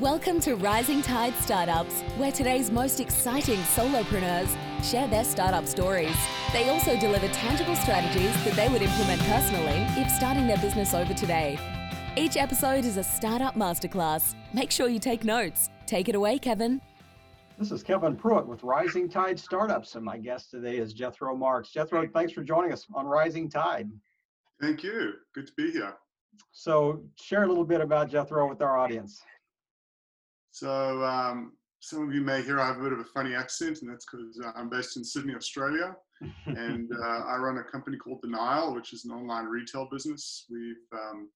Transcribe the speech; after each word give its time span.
Welcome 0.00 0.40
to 0.40 0.56
Rising 0.56 1.02
Tide 1.02 1.34
Startups, 1.36 2.00
where 2.16 2.32
today's 2.32 2.68
most 2.68 2.98
exciting 2.98 3.60
solopreneurs 3.60 4.48
share 4.82 5.06
their 5.06 5.22
startup 5.22 5.68
stories. 5.68 6.16
They 6.52 6.68
also 6.68 6.98
deliver 6.98 7.28
tangible 7.28 7.76
strategies 7.76 8.32
that 8.44 8.54
they 8.54 8.68
would 8.68 8.82
implement 8.82 9.20
personally 9.20 9.86
if 9.96 10.10
starting 10.10 10.48
their 10.48 10.56
business 10.56 10.94
over 10.94 11.14
today. 11.14 11.60
Each 12.16 12.36
episode 12.36 12.84
is 12.84 12.96
a 12.96 13.04
startup 13.04 13.54
masterclass. 13.54 14.34
Make 14.52 14.72
sure 14.72 14.88
you 14.88 14.98
take 14.98 15.22
notes. 15.22 15.70
Take 15.86 16.08
it 16.08 16.16
away, 16.16 16.40
Kevin. 16.40 16.80
This 17.56 17.70
is 17.70 17.84
Kevin 17.84 18.16
Pruitt 18.16 18.48
with 18.48 18.64
Rising 18.64 19.08
Tide 19.08 19.38
Startups, 19.38 19.94
and 19.94 20.04
my 20.04 20.18
guest 20.18 20.50
today 20.50 20.78
is 20.78 20.92
Jethro 20.92 21.36
Marks. 21.36 21.70
Jethro, 21.70 22.04
thanks 22.12 22.32
for 22.32 22.42
joining 22.42 22.72
us 22.72 22.84
on 22.92 23.06
Rising 23.06 23.48
Tide. 23.48 23.88
Thank 24.60 24.82
you. 24.82 25.12
Good 25.36 25.46
to 25.46 25.52
be 25.56 25.70
here. 25.70 25.94
So, 26.50 27.04
share 27.22 27.44
a 27.44 27.46
little 27.46 27.64
bit 27.64 27.80
about 27.80 28.10
Jethro 28.10 28.48
with 28.48 28.60
our 28.60 28.76
audience. 28.76 29.22
So, 30.54 31.02
um, 31.02 31.54
some 31.80 32.06
of 32.06 32.14
you 32.14 32.20
may 32.20 32.40
hear 32.40 32.60
I 32.60 32.68
have 32.68 32.78
a 32.78 32.82
bit 32.82 32.92
of 32.92 33.00
a 33.00 33.04
funny 33.04 33.34
accent, 33.34 33.82
and 33.82 33.90
that's 33.90 34.06
because 34.06 34.40
uh, 34.40 34.52
I'm 34.54 34.70
based 34.70 34.96
in 34.96 35.02
Sydney, 35.02 35.34
Australia, 35.34 35.96
and 36.46 36.92
uh, 36.92 37.24
I 37.26 37.36
run 37.38 37.58
a 37.58 37.64
company 37.64 37.96
called 37.96 38.20
The 38.22 38.28
Nile, 38.28 38.72
which 38.72 38.92
is 38.92 39.04
an 39.04 39.10
online 39.10 39.46
retail 39.46 39.88
business. 39.90 40.46
We've 40.48 40.76
um, 40.92 41.28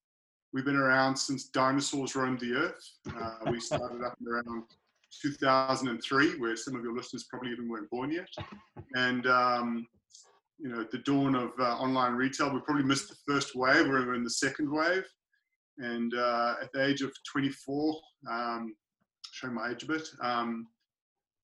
we've 0.52 0.64
been 0.64 0.76
around 0.76 1.16
since 1.16 1.48
dinosaurs 1.48 2.14
roamed 2.14 2.38
the 2.38 2.52
earth. 2.52 2.90
Uh, 3.08 3.50
we 3.50 3.58
started 3.68 4.04
up 4.04 4.16
around 4.24 4.62
2003, 5.20 6.38
where 6.38 6.56
some 6.56 6.76
of 6.76 6.84
your 6.84 6.94
listeners 6.94 7.26
probably 7.28 7.50
even 7.50 7.68
weren't 7.68 7.90
born 7.90 8.12
yet. 8.12 8.28
And 8.94 9.26
um, 9.26 9.84
you 10.60 10.68
know, 10.68 10.86
the 10.92 10.98
dawn 10.98 11.34
of 11.34 11.50
uh, 11.58 11.76
online 11.78 12.12
retail, 12.12 12.54
we 12.54 12.60
probably 12.60 12.84
missed 12.84 13.08
the 13.08 13.16
first 13.26 13.56
wave. 13.56 13.86
We 13.86 13.90
were 13.90 14.14
in 14.14 14.22
the 14.22 14.30
second 14.30 14.70
wave, 14.70 15.06
and 15.78 16.14
uh, 16.14 16.54
at 16.62 16.70
the 16.72 16.86
age 16.86 17.02
of 17.02 17.12
24, 17.32 18.00
um, 18.30 18.76
showing 19.32 19.54
my 19.54 19.70
age 19.70 19.82
a 19.82 19.86
bit, 19.86 20.08
um, 20.22 20.66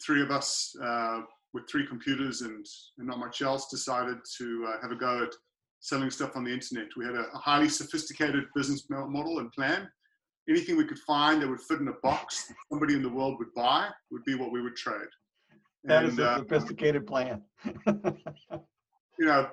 three 0.05 0.23
of 0.23 0.31
us 0.31 0.75
uh, 0.83 1.21
with 1.53 1.69
three 1.69 1.87
computers 1.87 2.43
and, 2.43 2.67
and, 2.99 3.07
not 3.07 3.19
much 3.19 3.43
else 3.43 3.69
decided 3.69 4.19
to 4.39 4.67
uh, 4.69 4.81
have 4.83 4.91
a 4.91 4.97
go 4.97 5.23
at 5.23 5.33
selling 5.81 6.11
stuff 6.11 6.37
on 6.37 6.45
the 6.45 6.53
internet. 6.53 6.89
We 6.97 7.05
had 7.05 7.15
a, 7.15 7.27
a 7.33 7.39
highly 7.39 7.69
sophisticated 7.69 8.45
business 8.55 8.87
model 8.91 9.39
and 9.39 9.53
plan 9.53 9.89
anything 10.49 10.77
we 10.77 10.85
could 10.85 10.99
find 11.01 11.43
that 11.43 11.49
would 11.49 11.61
fit 11.61 11.81
in 11.81 11.89
a 11.89 11.93
box 12.03 12.53
somebody 12.71 12.95
in 12.95 13.03
the 13.03 13.09
world 13.09 13.37
would 13.39 13.53
buy 13.55 13.89
would 14.11 14.25
be 14.25 14.35
what 14.35 14.53
we 14.53 14.63
would 14.63 14.77
trade. 14.77 15.09
That 15.85 16.05
and, 16.05 16.13
is 16.13 16.19
a 16.19 16.31
uh, 16.31 16.39
sophisticated 16.39 17.07
plan. 17.07 17.43
you 17.87 19.27
know, 19.27 19.49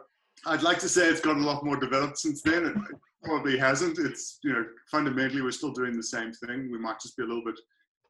I'd 0.45 0.63
like 0.63 0.79
to 0.79 0.89
say 0.89 1.07
it's 1.07 1.21
got 1.21 1.37
a 1.37 1.39
lot 1.39 1.65
more 1.65 1.75
developed 1.75 2.17
since 2.17 2.41
then. 2.41 2.65
It 2.65 2.75
probably 3.23 3.57
hasn't. 3.57 3.99
It's 3.99 4.39
you 4.43 4.53
know, 4.53 4.65
fundamentally 4.89 5.41
we're 5.41 5.51
still 5.51 5.73
doing 5.73 5.95
the 5.95 6.03
same 6.03 6.31
thing. 6.31 6.71
We 6.71 6.79
might 6.79 7.01
just 7.01 7.17
be 7.17 7.23
a 7.23 7.27
little 7.27 7.43
bit, 7.43 7.59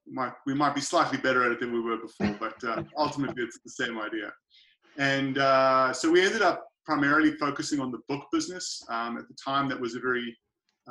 might 0.08 0.34
we 0.46 0.54
might 0.54 0.76
be 0.76 0.82
slightly 0.82 1.18
better 1.18 1.46
at 1.46 1.52
it 1.52 1.60
than 1.60 1.72
we 1.72 1.80
were 1.80 1.98
before, 1.98 2.36
but 2.40 2.64
uh, 2.64 2.84
ultimately 2.98 3.44
it's 3.44 3.60
the 3.64 3.70
same 3.70 4.00
idea. 4.00 4.32
And 4.98 5.38
uh, 5.38 5.94
so 5.94 6.12
we 6.12 6.22
ended 6.22 6.42
up 6.42 6.68
primarily 6.86 7.32
focusing 7.34 7.80
on 7.80 7.92
the 7.92 8.00
book 8.08 8.26
business. 8.32 8.84
Um, 8.90 9.18
at 9.18 9.28
the 9.28 9.36
time, 9.36 9.70
that 9.70 9.80
was 9.80 9.96
a 9.96 10.00
very 10.00 10.36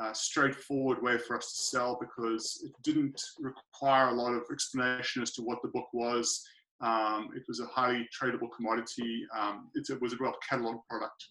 uh, 0.01 0.13
straightforward 0.13 1.03
way 1.03 1.19
for 1.19 1.37
us 1.37 1.53
to 1.53 1.63
sell 1.77 1.99
because 2.01 2.63
it 2.65 2.73
didn't 2.83 3.21
require 3.39 4.09
a 4.09 4.15
lot 4.15 4.33
of 4.33 4.45
explanation 4.51 5.23
as 5.23 5.33
to 5.33 5.43
what 5.43 5.59
the 5.63 5.69
book 5.69 5.89
was. 5.93 6.43
Um, 6.81 7.31
it 7.37 7.43
was 7.49 7.61
a 7.61 7.67
highly 7.67 8.09
tradable 8.19 8.49
commodity. 8.57 9.27
Um, 9.37 9.69
it 9.75 10.01
was 10.01 10.15
a 10.15 10.17
well 10.21 10.35
catalog 10.49 10.77
product. 10.89 11.29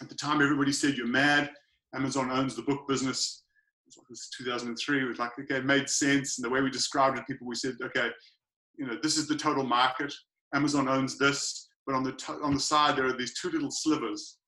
At 0.00 0.08
the 0.08 0.14
time, 0.14 0.42
everybody 0.42 0.72
said, 0.72 0.94
You're 0.94 1.06
mad. 1.06 1.50
Amazon 1.94 2.30
owns 2.30 2.56
the 2.56 2.62
book 2.62 2.88
business. 2.88 3.41
Was 4.08 4.28
2003. 4.36 5.02
It 5.02 5.04
was 5.04 5.18
like, 5.18 5.32
okay, 5.38 5.56
it 5.56 5.64
made 5.64 5.88
sense. 5.88 6.38
And 6.38 6.44
the 6.44 6.50
way 6.50 6.60
we 6.60 6.70
described 6.70 7.18
it, 7.18 7.26
people, 7.26 7.46
we 7.46 7.54
said, 7.54 7.74
okay, 7.82 8.08
you 8.76 8.86
know, 8.86 8.96
this 9.02 9.16
is 9.16 9.28
the 9.28 9.36
total 9.36 9.64
market. 9.64 10.12
Amazon 10.54 10.88
owns 10.88 11.18
this. 11.18 11.68
But 11.86 11.94
on 11.94 12.02
the, 12.02 12.38
on 12.42 12.54
the 12.54 12.60
side, 12.60 12.96
there 12.96 13.06
are 13.06 13.16
these 13.16 13.38
two 13.38 13.50
little 13.50 13.70
slivers 13.70 14.38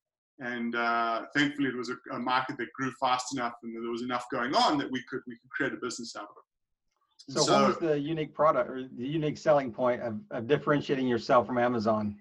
and 0.40 0.74
uh, 0.74 1.22
thankfully 1.34 1.68
it 1.68 1.76
was 1.76 1.90
a, 1.90 2.14
a, 2.14 2.18
market 2.18 2.56
that 2.58 2.72
grew 2.72 2.90
fast 3.00 3.34
enough 3.34 3.52
and 3.62 3.74
there 3.74 3.90
was 3.90 4.02
enough 4.02 4.26
going 4.32 4.54
on 4.54 4.78
that 4.78 4.90
we 4.90 5.02
could 5.08 5.20
we 5.26 5.34
could 5.34 5.50
create 5.50 5.72
a 5.72 5.76
business 5.76 6.16
out 6.16 6.24
of 6.24 6.30
it. 6.36 7.34
So, 7.34 7.40
so 7.42 7.52
what 7.52 7.68
was 7.68 7.76
the 7.78 7.98
unique 7.98 8.34
product 8.34 8.68
or 8.68 8.88
the 8.96 9.06
unique 9.06 9.38
selling 9.38 9.72
point 9.72 10.02
of, 10.02 10.18
of 10.30 10.48
differentiating 10.48 11.06
yourself 11.06 11.46
from 11.46 11.58
Amazon? 11.58 12.16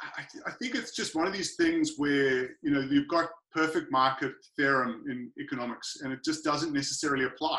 I, 0.00 0.24
I, 0.46 0.50
think 0.52 0.74
it's 0.74 0.96
just 0.96 1.14
one 1.14 1.28
of 1.28 1.32
these 1.32 1.54
things 1.54 1.92
where 1.96 2.56
you 2.62 2.70
know 2.70 2.80
you've 2.80 3.08
got 3.08 3.28
perfect 3.52 3.90
market 3.90 4.32
theorem 4.56 5.04
in 5.10 5.30
economics 5.40 5.98
and 6.02 6.12
it 6.12 6.20
just 6.24 6.44
doesn't 6.44 6.72
necessarily 6.72 7.24
apply. 7.24 7.58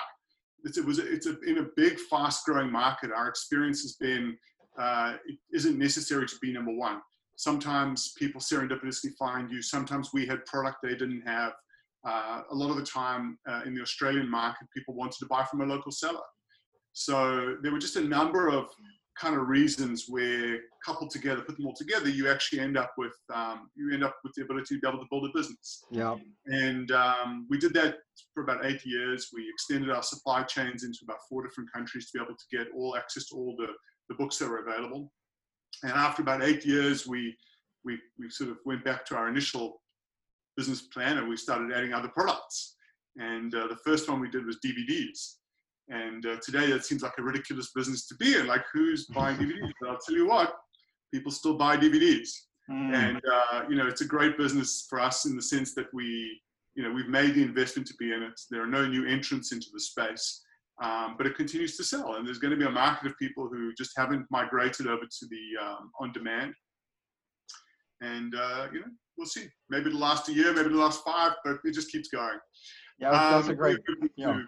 It's, 0.63 0.77
it 0.77 0.85
was 0.85 0.99
it's 0.99 1.27
a, 1.27 1.39
in 1.41 1.59
a 1.59 1.67
big 1.75 1.99
fast 1.99 2.45
growing 2.45 2.71
market. 2.71 3.11
Our 3.11 3.27
experience 3.27 3.81
has 3.81 3.93
been 3.93 4.37
uh, 4.79 5.15
it 5.27 5.37
isn't 5.53 5.77
necessary 5.77 6.25
to 6.25 6.35
be 6.41 6.51
number 6.51 6.73
one 6.73 6.99
Sometimes 7.35 8.13
people 8.17 8.39
serendipitously 8.39 9.15
find 9.17 9.49
you. 9.49 9.61
Sometimes 9.61 10.11
we 10.13 10.25
had 10.25 10.45
product 10.45 10.77
they 10.83 10.89
didn't 10.89 11.23
have. 11.25 11.53
Uh, 12.05 12.41
a 12.51 12.55
lot 12.55 12.69
of 12.69 12.75
the 12.75 12.83
time 12.83 13.37
uh, 13.49 13.61
in 13.65 13.73
the 13.73 13.81
Australian 13.81 14.29
market, 14.29 14.67
people 14.75 14.93
wanted 14.93 15.17
to 15.19 15.25
buy 15.25 15.43
from 15.45 15.61
a 15.61 15.65
local 15.65 15.91
seller. 15.91 16.19
So 16.91 17.55
there 17.63 17.71
were 17.71 17.79
just 17.79 17.95
a 17.95 18.03
number 18.03 18.49
of 18.49 18.65
kind 19.19 19.35
of 19.35 19.47
reasons 19.47 20.05
where 20.07 20.59
coupled 20.85 21.11
together, 21.11 21.41
put 21.41 21.57
them 21.57 21.65
all 21.65 21.75
together, 21.75 22.09
you 22.09 22.29
actually 22.29 22.59
end 22.59 22.77
up 22.77 22.91
with 22.97 23.13
um, 23.33 23.69
you 23.75 23.93
end 23.93 24.03
up 24.03 24.15
with 24.23 24.33
the 24.35 24.43
ability 24.43 24.75
to 24.75 24.81
be 24.81 24.87
able 24.87 24.99
to 24.99 25.07
build 25.09 25.25
a 25.25 25.37
business. 25.37 25.83
Yeah. 25.91 26.15
And 26.47 26.91
um, 26.91 27.47
we 27.49 27.57
did 27.57 27.73
that 27.75 27.97
for 28.33 28.43
about 28.43 28.65
eight 28.65 28.85
years. 28.85 29.29
We 29.33 29.47
extended 29.49 29.89
our 29.89 30.03
supply 30.03 30.43
chains 30.43 30.83
into 30.83 30.99
about 31.03 31.19
four 31.29 31.43
different 31.43 31.71
countries 31.71 32.09
to 32.11 32.19
be 32.19 32.23
able 32.23 32.35
to 32.35 32.57
get 32.57 32.67
all 32.75 32.97
access 32.97 33.27
to 33.29 33.35
all 33.35 33.55
the, 33.57 33.67
the 34.09 34.15
books 34.15 34.37
that 34.39 34.49
were 34.49 34.65
available. 34.65 35.11
And 35.83 35.91
after 35.91 36.21
about 36.21 36.43
eight 36.43 36.65
years, 36.65 37.07
we, 37.07 37.35
we, 37.83 37.97
we 38.19 38.29
sort 38.29 38.51
of 38.51 38.57
went 38.65 38.83
back 38.83 39.05
to 39.07 39.15
our 39.15 39.27
initial 39.27 39.81
business 40.55 40.81
plan 40.81 41.17
and 41.17 41.27
we 41.27 41.37
started 41.37 41.71
adding 41.75 41.93
other 41.93 42.09
products. 42.09 42.75
And 43.17 43.53
uh, 43.53 43.67
the 43.67 43.77
first 43.85 44.09
one 44.09 44.19
we 44.19 44.29
did 44.29 44.45
was 44.45 44.59
DVDs. 44.65 45.35
And 45.89 46.25
uh, 46.25 46.37
today 46.43 46.71
that 46.71 46.85
seems 46.85 47.03
like 47.03 47.13
a 47.17 47.23
ridiculous 47.23 47.71
business 47.75 48.07
to 48.07 48.15
be 48.15 48.35
in. 48.35 48.47
Like, 48.47 48.63
who's 48.73 49.05
buying 49.13 49.37
DVDs? 49.37 49.71
But 49.81 49.89
I'll 49.89 49.99
tell 49.99 50.15
you 50.15 50.27
what, 50.27 50.53
people 51.13 51.31
still 51.31 51.57
buy 51.57 51.77
DVDs. 51.77 52.29
Mm. 52.71 52.93
And, 52.93 53.21
uh, 53.31 53.63
you 53.69 53.75
know, 53.75 53.87
it's 53.87 54.01
a 54.01 54.05
great 54.05 54.37
business 54.37 54.85
for 54.89 54.99
us 54.99 55.25
in 55.25 55.35
the 55.35 55.41
sense 55.41 55.73
that 55.75 55.87
we, 55.93 56.39
you 56.75 56.83
know, 56.83 56.91
we've 56.91 57.09
made 57.09 57.35
the 57.35 57.43
investment 57.43 57.87
to 57.89 57.93
be 57.99 58.13
in 58.13 58.23
it. 58.23 58.39
There 58.49 58.63
are 58.63 58.67
no 58.67 58.87
new 58.87 59.05
entrants 59.05 59.51
into 59.51 59.67
the 59.73 59.79
space 59.79 60.43
um, 60.81 61.15
but 61.17 61.27
it 61.27 61.35
continues 61.35 61.77
to 61.77 61.83
sell. 61.83 62.15
And 62.15 62.25
there's 62.25 62.39
going 62.39 62.51
to 62.51 62.57
be 62.57 62.65
a 62.65 62.71
market 62.71 63.07
of 63.07 63.17
people 63.17 63.47
who 63.47 63.73
just 63.73 63.91
haven't 63.95 64.25
migrated 64.31 64.87
over 64.87 65.03
to 65.03 65.25
the 65.29 65.65
um, 65.65 65.91
on 65.99 66.11
demand. 66.11 66.53
And 68.01 68.33
uh, 68.35 68.67
you 68.73 68.79
know, 68.79 68.87
we'll 69.17 69.27
see. 69.27 69.47
Maybe 69.69 69.87
it'll 69.87 69.99
last 69.99 70.29
a 70.29 70.33
year, 70.33 70.53
maybe 70.53 70.67
it'll 70.67 70.79
last 70.79 71.03
five, 71.05 71.33
but 71.45 71.57
it 71.63 71.73
just 71.73 71.91
keeps 71.91 72.09
going. 72.09 72.39
Yeah, 72.99 73.11
that's 73.11 73.47
um, 73.47 73.53
a 73.53 73.55
great. 73.55 73.77
Yeah. 74.15 74.41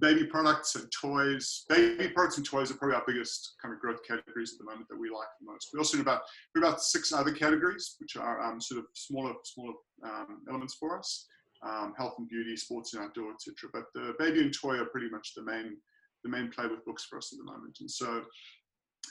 Baby 0.00 0.24
products 0.24 0.76
and 0.76 0.90
toys. 0.90 1.64
Baby 1.68 2.08
products 2.08 2.38
and 2.38 2.46
toys 2.46 2.70
are 2.70 2.74
probably 2.74 2.96
our 2.96 3.04
biggest 3.06 3.54
kind 3.60 3.74
of 3.74 3.80
growth 3.80 4.00
categories 4.06 4.52
at 4.52 4.58
the 4.58 4.70
moment 4.70 4.88
that 4.88 4.98
we 4.98 5.10
like 5.10 5.28
the 5.40 5.50
most. 5.50 5.70
We 5.72 5.78
also 5.78 5.98
have 5.98 6.06
about 6.06 6.22
we 6.54 6.60
about 6.60 6.82
six 6.82 7.12
other 7.12 7.32
categories, 7.32 7.96
which 7.98 8.16
are 8.16 8.40
um, 8.40 8.60
sort 8.60 8.80
of 8.80 8.86
smaller 8.94 9.34
smaller 9.44 9.74
um, 10.04 10.40
elements 10.48 10.74
for 10.74 10.98
us 10.98 11.26
um, 11.62 11.94
health 11.96 12.14
and 12.18 12.28
beauty, 12.28 12.56
sports 12.56 12.94
and 12.94 13.04
outdoor, 13.04 13.32
etc. 13.32 13.70
But 13.72 13.84
the 13.94 14.14
baby 14.18 14.40
and 14.40 14.54
toy 14.54 14.76
are 14.76 14.86
pretty 14.86 15.10
much 15.10 15.34
the 15.34 15.42
main 15.42 15.76
the 16.24 16.30
main 16.30 16.50
play 16.50 16.66
with 16.66 16.84
books 16.84 17.04
for 17.04 17.16
us 17.16 17.32
at 17.32 17.38
the 17.38 17.50
moment. 17.50 17.78
And 17.80 17.90
so 17.90 18.22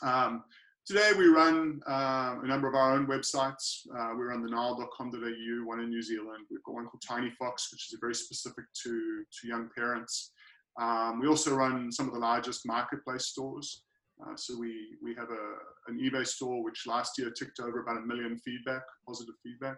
um, 0.04 0.44
today 0.86 1.12
we 1.18 1.26
run 1.26 1.82
uh, 1.88 2.36
a 2.44 2.48
number 2.48 2.68
of 2.68 2.76
our 2.76 2.94
own 2.94 3.08
websites. 3.08 3.80
Uh, 3.98 4.14
we 4.16 4.26
run 4.26 4.44
the 4.44 4.50
nile.com.au, 4.50 5.66
one 5.66 5.80
in 5.80 5.90
New 5.90 6.04
Zealand. 6.04 6.46
We've 6.52 6.64
got 6.64 6.76
one 6.76 6.86
called 6.86 7.02
Tiny 7.02 7.32
Fox, 7.32 7.70
which 7.72 7.92
is 7.92 7.98
very 8.00 8.14
specific 8.14 8.66
to 8.84 9.24
to 9.42 9.48
young 9.48 9.70
parents. 9.76 10.32
Um, 10.80 11.20
we 11.20 11.28
also 11.28 11.54
run 11.54 11.92
some 11.92 12.08
of 12.08 12.14
the 12.14 12.20
largest 12.20 12.66
marketplace 12.66 13.28
stores. 13.28 13.84
Uh, 14.22 14.36
so 14.36 14.58
we 14.58 14.98
we 15.02 15.16
have 15.16 15.30
a 15.30 15.92
an 15.92 16.00
eBay 16.00 16.26
store 16.26 16.64
which 16.64 16.88
last 16.88 17.18
year 17.18 17.32
ticked 17.32 17.60
over 17.60 17.82
about 17.82 17.98
a 17.98 18.06
million 18.06 18.38
feedback, 18.38 18.84
positive 19.08 19.36
feedback. 19.44 19.78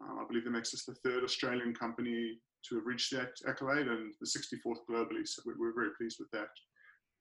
Um, 0.00 0.18
I 0.20 0.24
believe 0.26 0.44
that 0.44 0.50
makes 0.50 0.74
us 0.74 0.84
the 0.84 0.94
third 0.94 1.24
Australian 1.24 1.74
company 1.74 2.38
to 2.68 2.76
have 2.76 2.86
reached 2.86 3.12
that 3.12 3.30
accolade 3.48 3.88
and 3.88 4.14
the 4.20 4.26
64th 4.26 4.78
globally. 4.88 5.26
So 5.26 5.42
we're, 5.44 5.58
we're 5.58 5.74
very 5.74 5.90
pleased 5.98 6.18
with 6.20 6.30
that. 6.30 6.48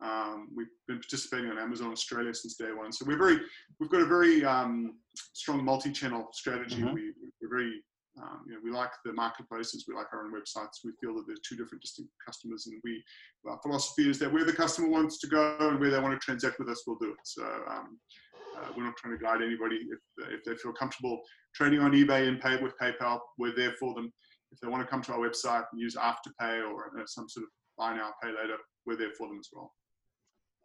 Um, 0.01 0.49
we've 0.55 0.67
been 0.87 0.97
participating 0.99 1.49
on 1.51 1.57
Amazon 1.57 1.91
Australia 1.91 2.33
since 2.33 2.55
day 2.55 2.71
one. 2.73 2.91
So 2.91 3.05
we're 3.05 3.17
very, 3.17 3.39
we've 3.79 3.89
got 3.89 4.01
a 4.01 4.05
very 4.05 4.43
um, 4.43 4.97
strong 5.33 5.63
multi-channel 5.63 6.29
strategy. 6.33 6.77
Mm-hmm. 6.77 6.93
We, 6.93 7.13
we're 7.41 7.49
very, 7.49 7.83
um, 8.17 8.41
you 8.45 8.53
know, 8.53 8.59
we 8.63 8.71
like 8.71 8.91
the 9.05 9.13
marketplaces. 9.13 9.85
We 9.87 9.95
like 9.95 10.07
our 10.11 10.25
own 10.25 10.33
websites. 10.33 10.83
We 10.83 10.91
feel 10.99 11.15
that 11.15 11.23
there's 11.27 11.39
two 11.47 11.55
different 11.55 11.81
distinct 11.81 12.11
customers, 12.25 12.67
and 12.67 12.79
we, 12.83 13.01
our 13.47 13.59
philosophy 13.61 14.09
is 14.09 14.19
that 14.19 14.31
where 14.31 14.43
the 14.43 14.53
customer 14.53 14.89
wants 14.89 15.19
to 15.19 15.27
go 15.27 15.57
and 15.59 15.79
where 15.79 15.89
they 15.89 15.99
want 15.99 16.19
to 16.19 16.23
transact 16.23 16.59
with 16.59 16.69
us, 16.69 16.83
we'll 16.85 16.97
do 16.97 17.11
it. 17.11 17.19
So 17.23 17.43
um, 17.69 17.97
uh, 18.57 18.67
we're 18.75 18.83
not 18.83 18.97
trying 18.97 19.17
to 19.17 19.23
guide 19.23 19.41
anybody. 19.41 19.77
If, 19.77 19.99
if 20.33 20.43
they 20.43 20.55
feel 20.55 20.73
comfortable 20.73 21.21
trading 21.55 21.79
on 21.79 21.91
eBay 21.93 22.27
and 22.27 22.39
pay 22.39 22.61
with 22.61 22.73
PayPal, 22.81 23.19
we're 23.37 23.55
there 23.55 23.73
for 23.79 23.93
them. 23.93 24.11
If 24.51 24.59
they 24.59 24.67
want 24.67 24.83
to 24.83 24.87
come 24.87 25.01
to 25.03 25.13
our 25.13 25.19
website 25.19 25.63
and 25.71 25.79
use 25.79 25.95
Afterpay 25.95 26.69
or 26.69 26.91
uh, 26.99 27.03
some 27.05 27.29
sort 27.29 27.43
of 27.43 27.49
buy 27.77 27.95
now, 27.95 28.11
pay 28.21 28.29
later. 28.29 28.57
We're 28.85 28.97
there 28.97 29.11
for 29.17 29.27
them 29.27 29.37
as 29.39 29.47
well. 29.53 29.71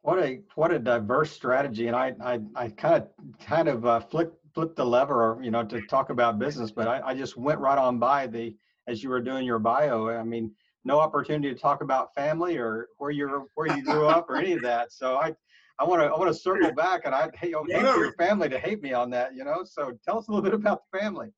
What 0.02 0.18
a 0.18 0.40
what 0.54 0.72
a 0.72 0.78
diverse 0.78 1.30
strategy, 1.32 1.86
and 1.88 1.96
I 1.96 2.14
I, 2.20 2.40
I 2.54 2.68
kind 2.68 2.94
of 2.94 3.08
kind 3.40 3.68
of 3.68 3.86
uh, 3.86 4.00
flipped 4.00 4.36
flipped 4.56 4.76
the 4.76 4.84
lever, 4.84 5.38
you 5.42 5.50
know, 5.50 5.62
to 5.62 5.82
talk 5.82 6.08
about 6.08 6.38
business, 6.38 6.70
but 6.70 6.88
I, 6.88 7.08
I 7.08 7.14
just 7.14 7.36
went 7.36 7.60
right 7.60 7.76
on 7.76 7.98
by 7.98 8.26
the 8.26 8.56
as 8.88 9.02
you 9.02 9.10
were 9.10 9.20
doing 9.20 9.44
your 9.44 9.58
bio. 9.58 10.08
I 10.08 10.22
mean, 10.22 10.50
no 10.86 10.98
opportunity 10.98 11.52
to 11.52 11.60
talk 11.60 11.82
about 11.82 12.14
family 12.14 12.56
or 12.56 12.88
where 12.96 13.10
you're 13.10 13.44
where 13.54 13.76
you 13.76 13.84
grew 13.84 14.06
up 14.06 14.30
or 14.30 14.36
any 14.36 14.54
of 14.54 14.62
that. 14.62 14.92
So 14.92 15.16
I 15.16 15.34
I 15.78 15.84
want 15.84 16.00
to 16.00 16.06
I 16.06 16.18
want 16.18 16.32
to 16.32 16.40
circle 16.40 16.72
back, 16.72 17.02
and 17.04 17.14
I 17.14 17.28
hate, 17.34 17.54
hate 17.68 17.86
for 17.86 17.98
your 17.98 18.14
family 18.14 18.48
to 18.48 18.58
hate 18.58 18.80
me 18.80 18.94
on 18.94 19.10
that, 19.10 19.34
you 19.36 19.44
know. 19.44 19.62
So 19.62 19.92
tell 20.02 20.18
us 20.18 20.28
a 20.28 20.30
little 20.30 20.42
bit 20.42 20.54
about 20.54 20.80
the 20.90 20.98
family. 21.00 21.28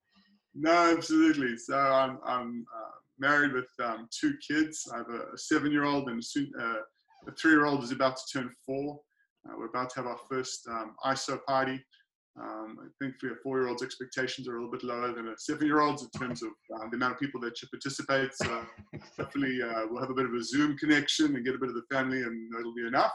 No, 0.55 0.95
absolutely. 0.97 1.57
So 1.57 1.77
I'm 1.77 2.21
I'm 2.25 2.65
uh, 2.73 2.99
married 3.19 3.53
with 3.53 3.69
um, 3.83 4.09
two 4.13 4.35
kids. 4.47 4.89
I 4.95 4.99
have 4.99 5.11
a, 5.11 5.37
seven-year-old 5.37 6.09
and 6.09 6.25
soon, 6.25 6.53
uh, 6.61 6.83
a 7.27 7.33
three-year-old 7.33 7.83
is 7.83 7.91
about 7.91 8.17
to 8.17 8.23
turn 8.33 8.51
four. 8.65 9.01
Uh, 9.49 9.55
we're 9.59 9.67
about 9.67 9.91
to 9.91 9.97
have 9.97 10.07
our 10.07 10.19
first 10.31 10.69
um, 10.69 10.95
ISO 11.05 11.41
party. 11.49 11.83
Um, 12.41 12.79
I 12.81 12.87
think 13.03 13.19
for 13.19 13.33
a 13.33 13.37
four-year-old's 13.43 13.83
expectations 13.83 14.47
are 14.47 14.57
a 14.57 14.63
little 14.63 14.71
bit 14.71 14.85
lower 14.85 15.13
than 15.13 15.29
a 15.29 15.39
seven-year-old's 15.39 16.05
in 16.05 16.11
terms 16.11 16.43
of 16.43 16.51
uh, 16.75 16.89
the 16.91 16.97
amount 16.97 17.15
of 17.15 17.19
people 17.19 17.41
that 17.41 17.57
should 17.57 17.71
participate. 17.71 18.31
So 18.35 18.65
hopefully 19.19 19.61
uh, 19.63 19.87
we'll 19.91 20.01
have 20.01 20.11
a 20.11 20.15
bit 20.15 20.27
of 20.27 20.35
a 20.35 20.43
Zoom 20.43 20.77
connection 20.77 21.35
and 21.35 21.45
get 21.45 21.55
a 21.55 21.59
bit 21.59 21.71
of 21.71 21.75
the 21.75 21.83
family, 21.93 22.23
and 22.23 22.53
it'll 22.59 22.75
be 22.75 22.87
enough. 22.87 23.13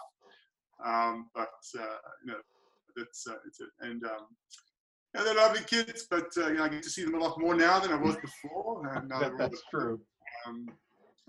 Um, 0.85 1.29
but 1.33 1.53
uh, 1.79 1.97
you 2.25 2.31
know, 2.31 2.39
that's 2.97 3.25
uh, 3.29 3.35
it's 3.47 3.61
it. 3.61 3.69
And 3.81 4.03
um, 4.03 4.27
yeah, 5.15 5.23
they're 5.23 5.35
lovely 5.35 5.61
kids, 5.61 6.07
but 6.09 6.27
uh, 6.37 6.47
you 6.47 6.55
know, 6.55 6.63
I 6.63 6.69
get 6.69 6.83
to 6.83 6.89
see 6.89 7.05
them 7.05 7.15
a 7.15 7.19
lot 7.19 7.39
more 7.39 7.55
now 7.55 7.79
than 7.79 7.91
I 7.91 7.97
was 7.97 8.15
before. 8.17 8.87
And 8.95 9.09
that, 9.11 9.33
that's 9.37 9.61
true. 9.69 10.01
Um, 10.45 10.67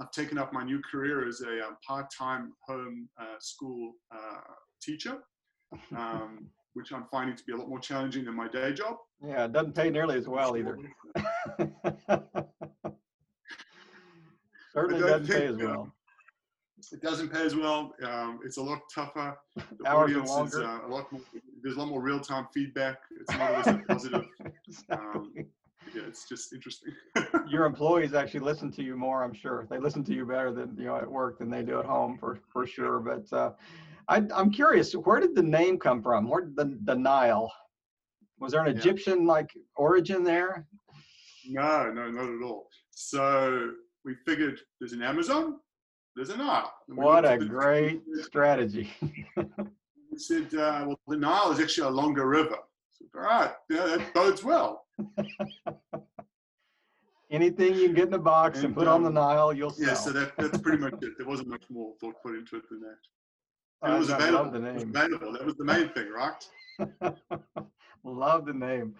I've 0.00 0.10
taken 0.10 0.38
up 0.38 0.52
my 0.52 0.64
new 0.64 0.80
career 0.90 1.28
as 1.28 1.40
a 1.42 1.66
um, 1.66 1.76
part-time 1.86 2.52
home 2.66 3.08
uh, 3.20 3.36
school 3.38 3.92
uh, 4.12 4.40
teacher, 4.82 5.18
um, 5.96 6.48
which 6.74 6.92
I'm 6.92 7.06
finding 7.10 7.36
to 7.36 7.44
be 7.44 7.52
a 7.52 7.56
lot 7.56 7.68
more 7.68 7.78
challenging 7.78 8.24
than 8.24 8.34
my 8.34 8.48
day 8.48 8.72
job. 8.72 8.96
Yeah, 9.24 9.44
it 9.46 9.52
doesn't 9.52 9.74
pay 9.74 9.90
nearly 9.90 10.16
as 10.18 10.28
well 10.28 10.56
either. 10.56 10.78
Certainly 14.72 15.00
doesn't 15.00 15.28
pay 15.28 15.46
as 15.46 15.56
well. 15.56 15.92
It 16.92 17.00
doesn't 17.00 17.32
pay 17.32 17.46
as 17.46 17.56
well. 17.56 17.94
Um, 18.04 18.40
it's 18.44 18.58
a 18.58 18.62
lot 18.62 18.82
tougher. 18.94 19.38
The 19.78 19.88
Hours 19.88 20.16
audience 20.16 20.54
is 20.54 20.60
uh, 20.60 20.80
a 20.84 20.88
lot 20.88 21.10
more. 21.10 21.22
There's 21.62 21.76
a 21.76 21.78
lot 21.78 21.88
more 21.88 22.02
real-time 22.02 22.48
feedback. 22.52 22.98
It's 23.20 23.30
not 23.30 23.50
always 23.52 23.84
positive. 23.88 24.26
Um, 24.90 25.32
yeah, 25.94 26.02
it's 26.08 26.28
just 26.28 26.52
interesting. 26.52 26.92
Your 27.48 27.66
employees 27.66 28.14
actually 28.14 28.40
listen 28.40 28.72
to 28.72 28.82
you 28.82 28.96
more, 28.96 29.22
I'm 29.22 29.34
sure. 29.34 29.66
They 29.70 29.78
listen 29.78 30.02
to 30.04 30.14
you 30.14 30.24
better 30.26 30.52
than 30.52 30.74
you 30.76 30.86
know 30.86 30.96
at 30.96 31.10
work 31.10 31.38
than 31.38 31.50
they 31.50 31.62
do 31.62 31.78
at 31.78 31.84
home 31.84 32.18
for 32.18 32.40
for 32.52 32.66
sure. 32.66 32.98
But 32.98 33.32
uh, 33.32 33.52
I, 34.08 34.22
am 34.34 34.50
curious, 34.50 34.92
where 34.92 35.20
did 35.20 35.34
the 35.34 35.42
name 35.42 35.78
come 35.78 36.02
from? 36.02 36.28
Where 36.28 36.42
did 36.42 36.56
the 36.56 36.78
the 36.84 36.94
Nile? 36.94 37.52
Was 38.38 38.52
there 38.52 38.64
an 38.64 38.74
yeah. 38.74 38.80
Egyptian 38.80 39.26
like 39.26 39.50
origin 39.76 40.24
there? 40.24 40.66
No, 41.46 41.90
no, 41.92 42.10
not 42.10 42.28
at 42.28 42.42
all. 42.42 42.68
So 42.90 43.70
we 44.04 44.14
figured 44.26 44.60
there's 44.80 44.92
an 44.92 45.02
Amazon, 45.02 45.56
there's 46.16 46.30
a 46.30 46.36
Nile. 46.36 46.72
What 46.88 47.24
a 47.24 47.38
great 47.38 48.02
strategy. 48.22 48.90
we 49.36 50.18
said, 50.18 50.54
uh, 50.54 50.84
well, 50.86 51.00
the 51.08 51.16
Nile 51.16 51.52
is 51.52 51.60
actually 51.60 51.88
a 51.88 51.90
longer 51.90 52.26
river. 52.28 52.58
Said, 52.90 53.08
all 53.16 53.22
right, 53.22 53.52
yeah, 53.70 53.84
that 53.86 54.14
bodes 54.14 54.44
well. 54.44 54.84
Anything 57.30 57.74
you 57.74 57.86
can 57.86 57.94
get 57.94 58.08
in 58.08 58.14
a 58.14 58.18
box 58.18 58.58
and, 58.58 58.66
and 58.66 58.76
put 58.76 58.86
um, 58.86 58.94
on 58.94 59.02
the 59.02 59.08
um, 59.08 59.14
Nile, 59.14 59.52
you'll 59.52 59.70
sell. 59.70 59.88
Yeah, 59.88 59.94
so 59.94 60.12
that, 60.12 60.32
that's 60.38 60.58
pretty 60.58 60.78
much 60.78 60.94
it. 61.02 61.14
There 61.18 61.26
wasn't 61.26 61.48
much 61.48 61.64
more 61.68 61.94
thought 62.00 62.14
put 62.22 62.36
into 62.36 62.56
it 62.56 62.62
than 62.70 62.80
that. 62.80 62.98
It 63.84 63.98
was 63.98 64.10
available. 64.10 64.50
The 64.50 64.58
name. 64.58 64.70
It 64.70 64.74
was 64.74 64.82
available. 64.84 65.32
That 65.32 65.44
was 65.44 65.56
the 65.56 65.64
main 65.64 65.88
thing, 65.90 66.08
right? 66.10 67.14
love 68.04 68.46
the 68.46 68.52
name. 68.52 68.94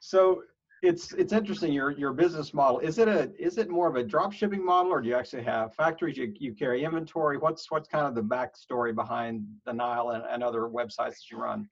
So 0.00 0.42
it's 0.82 1.12
it's 1.12 1.32
interesting 1.32 1.72
your 1.72 1.90
your 1.92 2.12
business 2.12 2.54
model 2.54 2.78
is 2.80 2.98
it 2.98 3.06
a 3.06 3.30
is 3.38 3.58
it 3.58 3.68
more 3.68 3.86
of 3.86 3.96
a 3.96 4.02
drop 4.02 4.32
shipping 4.32 4.64
model 4.64 4.90
or 4.92 5.00
do 5.02 5.08
you 5.08 5.14
actually 5.14 5.42
have 5.42 5.74
factories 5.74 6.16
you, 6.16 6.32
you 6.38 6.54
carry 6.54 6.84
inventory 6.84 7.36
what's 7.36 7.70
what's 7.70 7.88
kind 7.88 8.06
of 8.06 8.14
the 8.14 8.22
backstory 8.22 8.94
behind 8.94 9.44
the 9.66 9.72
nile 9.72 10.10
and, 10.10 10.24
and 10.30 10.42
other 10.42 10.62
websites 10.62 10.96
that 10.96 11.30
you 11.30 11.36
run 11.36 11.68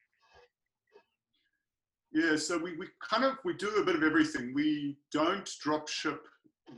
yeah 2.12 2.37
so 2.37 2.59
we, 2.59 2.76
we 2.76 2.87
kind 3.03 3.25
of 3.25 3.38
we 3.44 3.55
do 3.55 3.69
a 3.76 3.85
bit 3.85 3.97
of 3.97 4.03
everything 4.03 4.53
we 4.55 4.99
don't 5.11 5.50
drop 5.62 5.88
ship 5.88 6.26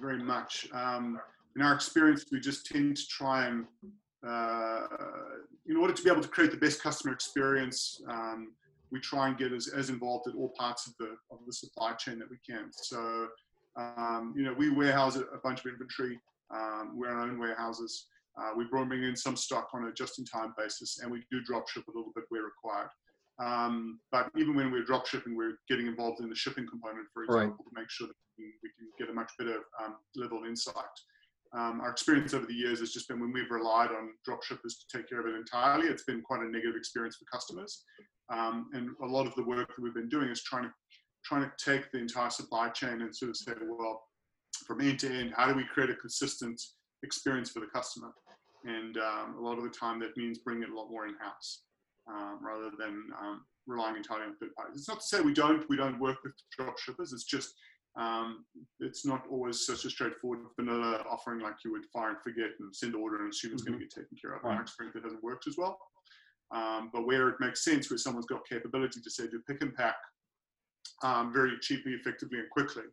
very 0.01 0.23
much 0.23 0.69
um, 0.73 1.19
in 1.57 1.63
our 1.63 1.75
experience 1.75 2.27
we 2.31 2.39
just 2.39 2.65
tend 2.65 2.97
to 2.97 3.07
try 3.09 3.47
and 3.47 3.65
in 4.23 5.77
order 5.77 5.93
to 5.93 6.03
be 6.03 6.11
able 6.11 6.23
to 6.23 6.29
create 6.29 6.51
the 6.51 6.57
best 6.57 6.83
customer 6.83 7.13
experience 7.13 8.03
um, 8.09 8.53
we 8.91 9.01
try 9.01 9.29
and 9.29 9.39
get 9.39 9.53
as, 9.53 9.69
as 9.69 9.91
involved 9.91 10.29
at 10.29 10.35
all 10.35 10.53
parts 10.59 10.87
of 10.87 10.95
the 10.99 11.17
of 11.31 11.39
the 11.47 11.53
supply 11.53 11.93
chain 11.93 12.19
that 12.19 12.31
we 12.31 12.39
can. 12.49 12.71
So, 12.73 13.29
um, 13.77 14.35
you 14.37 14.45
know, 14.45 14.53
we 14.53 14.71
warehouse 14.71 15.17
a, 15.17 15.25
bunch 15.43 15.61
of 15.61 15.67
inventory. 15.67 16.21
Um, 16.53 16.95
we're 16.97 17.11
our 17.11 17.23
own 17.23 17.39
warehouses. 17.39 18.07
Uh, 18.41 18.51
we 18.57 18.65
bring 18.65 19.03
in 19.03 19.17
some 19.17 19.37
stock 19.37 19.69
on 19.75 19.85
a 19.85 19.93
just-in-time 19.93 20.55
basis, 20.57 21.01
and 21.03 21.11
we 21.11 21.23
do 21.31 21.41
drop 21.43 21.69
ship 21.69 21.85
a 21.89 21.91
little 21.97 22.13
bit 22.15 22.25
where 22.29 22.43
required. 22.43 22.89
Um, 23.39 24.01
but 24.13 24.31
even 24.37 24.55
when 24.55 24.71
we're 24.71 24.85
drop 24.85 25.07
shipping, 25.07 25.37
we're 25.37 25.59
getting 25.69 25.87
involved 25.87 26.21
in 26.21 26.29
the 26.29 26.35
shipping 26.35 26.67
component, 26.67 27.07
for 27.13 27.25
example, 27.25 27.65
right. 27.65 27.75
to 27.75 27.81
make 27.81 27.91
sure 27.91 28.07
that 28.07 28.17
we 28.39 28.45
can, 28.45 28.53
we 28.63 28.71
can 28.77 28.87
get 28.99 29.11
a 29.11 29.13
much 29.13 29.31
better 29.39 29.59
um, 29.83 29.97
level 30.15 30.39
of 30.39 30.47
insight. 30.47 30.75
Um, 31.56 31.81
our 31.81 31.91
experience 31.91 32.32
over 32.32 32.47
the 32.47 32.55
years 32.55 32.79
has 32.79 32.93
just 32.93 33.08
been 33.08 33.19
when 33.19 33.32
we've 33.32 33.50
relied 33.50 33.91
on 33.91 34.11
drop 34.25 34.43
shippers 34.44 34.76
to 34.76 34.99
take 34.99 35.08
care 35.08 35.20
of 35.20 35.26
it 35.26 35.35
entirely, 35.35 35.88
it's 35.88 36.05
been 36.05 36.23
quite 36.23 36.43
a 36.43 36.49
negative 36.49 36.76
experience 36.76 37.17
for 37.17 37.25
customers. 37.37 37.85
Um, 38.32 38.69
and 38.73 38.91
a 39.02 39.06
lot 39.06 39.26
of 39.26 39.35
the 39.35 39.43
work 39.44 39.67
that 39.69 39.82
we've 39.82 39.94
been 39.94 40.08
doing 40.08 40.29
is 40.29 40.43
trying 40.43 40.64
to 40.64 40.70
trying 41.25 41.43
to 41.43 41.52
take 41.62 41.91
the 41.93 41.99
entire 41.99 42.31
supply 42.31 42.69
chain 42.70 43.02
and 43.02 43.14
sort 43.14 43.31
of 43.31 43.37
say, 43.37 43.52
well, 43.69 44.00
from 44.67 44.81
end 44.81 44.99
to 45.00 45.12
end, 45.12 45.35
how 45.37 45.47
do 45.49 45.55
we 45.55 45.64
create 45.64 45.91
a 45.91 45.94
consistent 45.94 46.61
experience 47.02 47.50
for 47.50 47.61
the 47.61 47.67
customer? 47.67 48.08
And 48.64 48.97
um, 48.97 49.37
a 49.38 49.41
lot 49.41 49.58
of 49.58 49.64
the 49.64 49.70
time, 49.70 50.00
that 50.00 50.17
means 50.17 50.38
bringing 50.38 50.64
it 50.64 50.70
a 50.70 50.75
lot 50.75 50.91
more 50.91 51.06
in 51.06 51.14
house 51.20 51.62
um, 52.11 52.38
rather 52.43 52.70
than 52.79 53.05
um, 53.20 53.43
relying 53.67 53.97
entirely 53.97 54.25
on 54.26 54.37
third 54.37 54.55
parties. 54.56 54.79
It's 54.79 54.88
not 54.88 55.00
to 55.00 55.06
say 55.06 55.20
we 55.20 55.35
don't 55.35 55.69
we 55.69 55.76
don't 55.76 55.99
work 55.99 56.19
with 56.25 56.32
drop 56.56 56.79
shippers. 56.79 57.12
It's 57.12 57.25
just 57.25 57.52
um, 57.97 58.45
it's 58.79 59.05
not 59.05 59.25
always 59.31 59.67
such 59.67 59.85
a 59.85 59.91
straightforward 59.91 60.41
vanilla 60.59 61.05
offering 61.11 61.41
like 61.41 61.57
you 61.65 61.73
would 61.73 61.85
fire 61.93 62.11
and 62.11 62.23
forget 62.23 62.51
and 62.61 62.75
send 62.75 62.95
order 62.95 63.23
and 63.23 63.33
assume 63.33 63.53
it's 63.53 63.63
mm-hmm. 63.63 63.73
going 63.73 63.81
to 63.81 63.85
get 63.85 63.95
taken 63.95 64.17
care 64.21 64.37
of. 64.37 64.45
Right. 64.45 64.57
Our 64.57 64.63
experience 64.63 64.95
that 64.95 65.05
hasn't 65.05 65.25
worked 65.25 65.47
as 65.49 65.57
well. 65.59 65.79
Um, 66.55 66.91
but 66.93 67.07
where 67.07 67.29
it 67.29 67.37
makes 67.41 67.64
sense, 67.64 67.91
where 67.91 67.99
someone's 67.99 68.26
got 68.26 68.49
capability 68.49 69.00
to 69.00 69.11
say 69.11 69.26
do 69.26 69.41
pick 69.49 69.62
and 69.62 69.75
pack 69.75 69.97
um, 71.03 71.33
very 71.33 71.53
cheaply, 71.61 71.93
effectively, 71.93 72.38
and 72.38 72.50
quickly, 72.50 72.85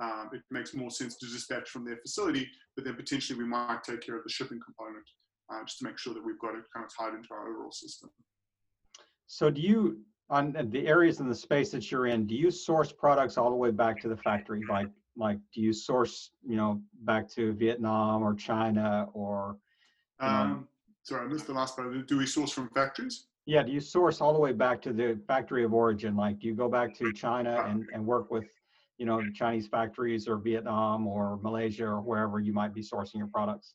um, 0.00 0.30
it 0.32 0.42
makes 0.50 0.74
more 0.74 0.90
sense 0.90 1.16
to 1.18 1.26
dispatch 1.26 1.68
from 1.68 1.84
their 1.84 1.96
facility. 1.98 2.48
But 2.74 2.84
then 2.84 2.94
potentially 2.94 3.38
we 3.38 3.46
might 3.46 3.82
take 3.84 4.02
care 4.02 4.16
of 4.16 4.24
the 4.24 4.30
shipping 4.30 4.60
component 4.64 5.04
uh, 5.52 5.64
just 5.64 5.78
to 5.78 5.86
make 5.86 5.98
sure 5.98 6.14
that 6.14 6.24
we've 6.24 6.38
got 6.38 6.54
it 6.54 6.64
kind 6.74 6.84
of 6.84 6.90
tied 6.96 7.14
into 7.16 7.28
our 7.32 7.48
overall 7.48 7.72
system. 7.72 8.10
So 9.26 9.50
do 9.50 9.60
you 9.60 10.00
on 10.28 10.56
the 10.70 10.86
areas 10.86 11.20
in 11.20 11.28
the 11.28 11.34
space 11.34 11.70
that 11.70 11.90
you're 11.90 12.06
in, 12.06 12.26
do 12.26 12.34
you 12.34 12.50
source 12.50 12.92
products 12.92 13.38
all 13.38 13.50
the 13.50 13.56
way 13.56 13.70
back 13.70 14.00
to 14.00 14.08
the 14.08 14.16
factory? 14.16 14.62
Like, 14.68 14.88
like, 15.16 15.38
do 15.54 15.60
you 15.60 15.72
source, 15.72 16.30
you 16.46 16.56
know, 16.56 16.82
back 17.02 17.28
to 17.30 17.52
Vietnam 17.54 18.22
or 18.22 18.34
China 18.34 19.06
or? 19.14 19.56
Um, 20.20 20.68
sorry, 21.04 21.24
I 21.24 21.28
missed 21.28 21.46
the 21.46 21.54
last 21.54 21.76
part. 21.76 22.06
Do 22.06 22.18
we 22.18 22.26
source 22.26 22.50
from 22.50 22.68
factories? 22.70 23.26
Yeah, 23.46 23.62
do 23.62 23.70
you 23.70 23.80
source 23.80 24.20
all 24.20 24.32
the 24.32 24.40
way 24.40 24.52
back 24.52 24.82
to 24.82 24.92
the 24.92 25.18
factory 25.28 25.64
of 25.64 25.72
origin? 25.72 26.16
Like, 26.16 26.40
do 26.40 26.48
you 26.48 26.54
go 26.54 26.68
back 26.68 26.94
to 26.98 27.12
China 27.12 27.64
and, 27.68 27.86
and 27.94 28.04
work 28.04 28.30
with, 28.30 28.44
you 28.98 29.06
know, 29.06 29.22
Chinese 29.32 29.68
factories 29.68 30.26
or 30.26 30.36
Vietnam 30.38 31.06
or 31.06 31.38
Malaysia 31.42 31.84
or 31.84 32.00
wherever 32.00 32.40
you 32.40 32.52
might 32.52 32.74
be 32.74 32.82
sourcing 32.82 33.16
your 33.16 33.28
products? 33.28 33.74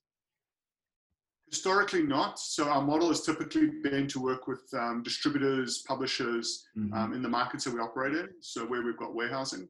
Historically, 1.52 2.02
not. 2.02 2.40
So 2.40 2.70
our 2.70 2.82
model 2.82 3.10
has 3.10 3.26
typically 3.26 3.68
been 3.84 4.08
to 4.08 4.22
work 4.22 4.48
with 4.48 4.64
um, 4.74 5.04
distributors, 5.04 5.84
publishers 5.86 6.66
mm-hmm. 6.78 6.94
um, 6.94 7.12
in 7.12 7.22
the 7.22 7.28
markets 7.28 7.66
that 7.66 7.74
we 7.74 7.82
operate 7.82 8.16
in. 8.16 8.30
So 8.40 8.66
where 8.66 8.82
we've 8.82 8.98
got 8.98 9.14
warehousing, 9.14 9.68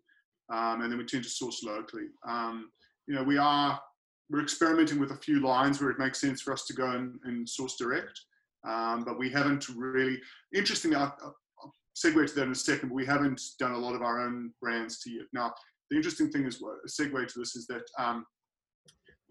um, 0.54 0.82
and 0.82 0.92
then 0.92 1.00
we 1.00 1.06
tend 1.06 1.24
to 1.24 1.30
source 1.30 1.64
locally. 1.64 2.06
Um, 2.24 2.70
you 3.08 3.16
know, 3.16 3.24
we 3.24 3.40
are 3.40 3.82
we're 4.30 4.44
experimenting 4.44 5.00
with 5.00 5.10
a 5.10 5.16
few 5.16 5.40
lines 5.42 5.82
where 5.82 5.90
it 5.90 5.98
makes 5.98 6.22
sense 6.22 6.40
for 6.40 6.54
us 6.54 6.66
to 6.68 6.74
go 6.74 6.92
and, 6.92 7.20
and 7.26 7.50
source 7.50 7.76
direct, 7.78 8.18
um, 8.64 9.04
but 9.04 9.18
we 9.18 9.32
haven't 9.32 9.68
really. 9.70 10.20
Interestingly, 10.54 10.98
I'll, 10.98 11.16
I'll 11.24 11.74
segue 11.98 12.28
to 12.28 12.36
that 12.36 12.44
in 12.44 12.52
a 12.52 12.56
second. 12.56 12.90
But 12.90 12.96
we 12.96 13.08
haven't 13.08 13.42
done 13.58 13.72
a 13.72 13.78
lot 13.78 13.96
of 13.96 14.04
our 14.04 14.22
own 14.22 14.54
brands 14.62 15.00
to 15.00 15.10
yet. 15.10 15.26
Now, 15.34 15.52
the 15.90 15.98
interesting 15.98 16.30
thing 16.30 16.46
is, 16.46 16.62
a 16.62 16.88
segue 16.88 17.28
to 17.28 17.40
this 17.40 17.56
is 17.56 17.66
that 17.68 17.90
um, 17.98 18.24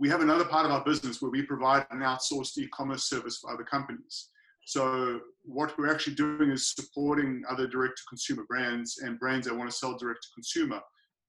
we 0.00 0.08
have 0.08 0.22
another 0.22 0.46
part 0.46 0.64
of 0.64 0.72
our 0.72 0.82
business 0.82 1.20
where 1.20 1.30
we 1.30 1.42
provide 1.42 1.86
an 1.90 1.98
outsourced 1.98 2.56
e-commerce 2.56 3.04
service 3.04 3.38
for 3.38 3.52
other 3.52 3.64
companies. 3.64 4.30
So 4.64 5.20
what 5.44 5.76
we're 5.78 5.92
actually 5.92 6.14
doing 6.14 6.50
is 6.50 6.74
supporting 6.74 7.42
other 7.48 7.66
direct-to-consumer 7.66 8.44
brands 8.48 8.98
and 9.02 9.18
brands 9.20 9.46
that 9.46 9.56
want 9.56 9.70
to 9.70 9.76
sell 9.76 9.98
direct 9.98 10.22
to 10.22 10.28
consumer. 10.34 10.80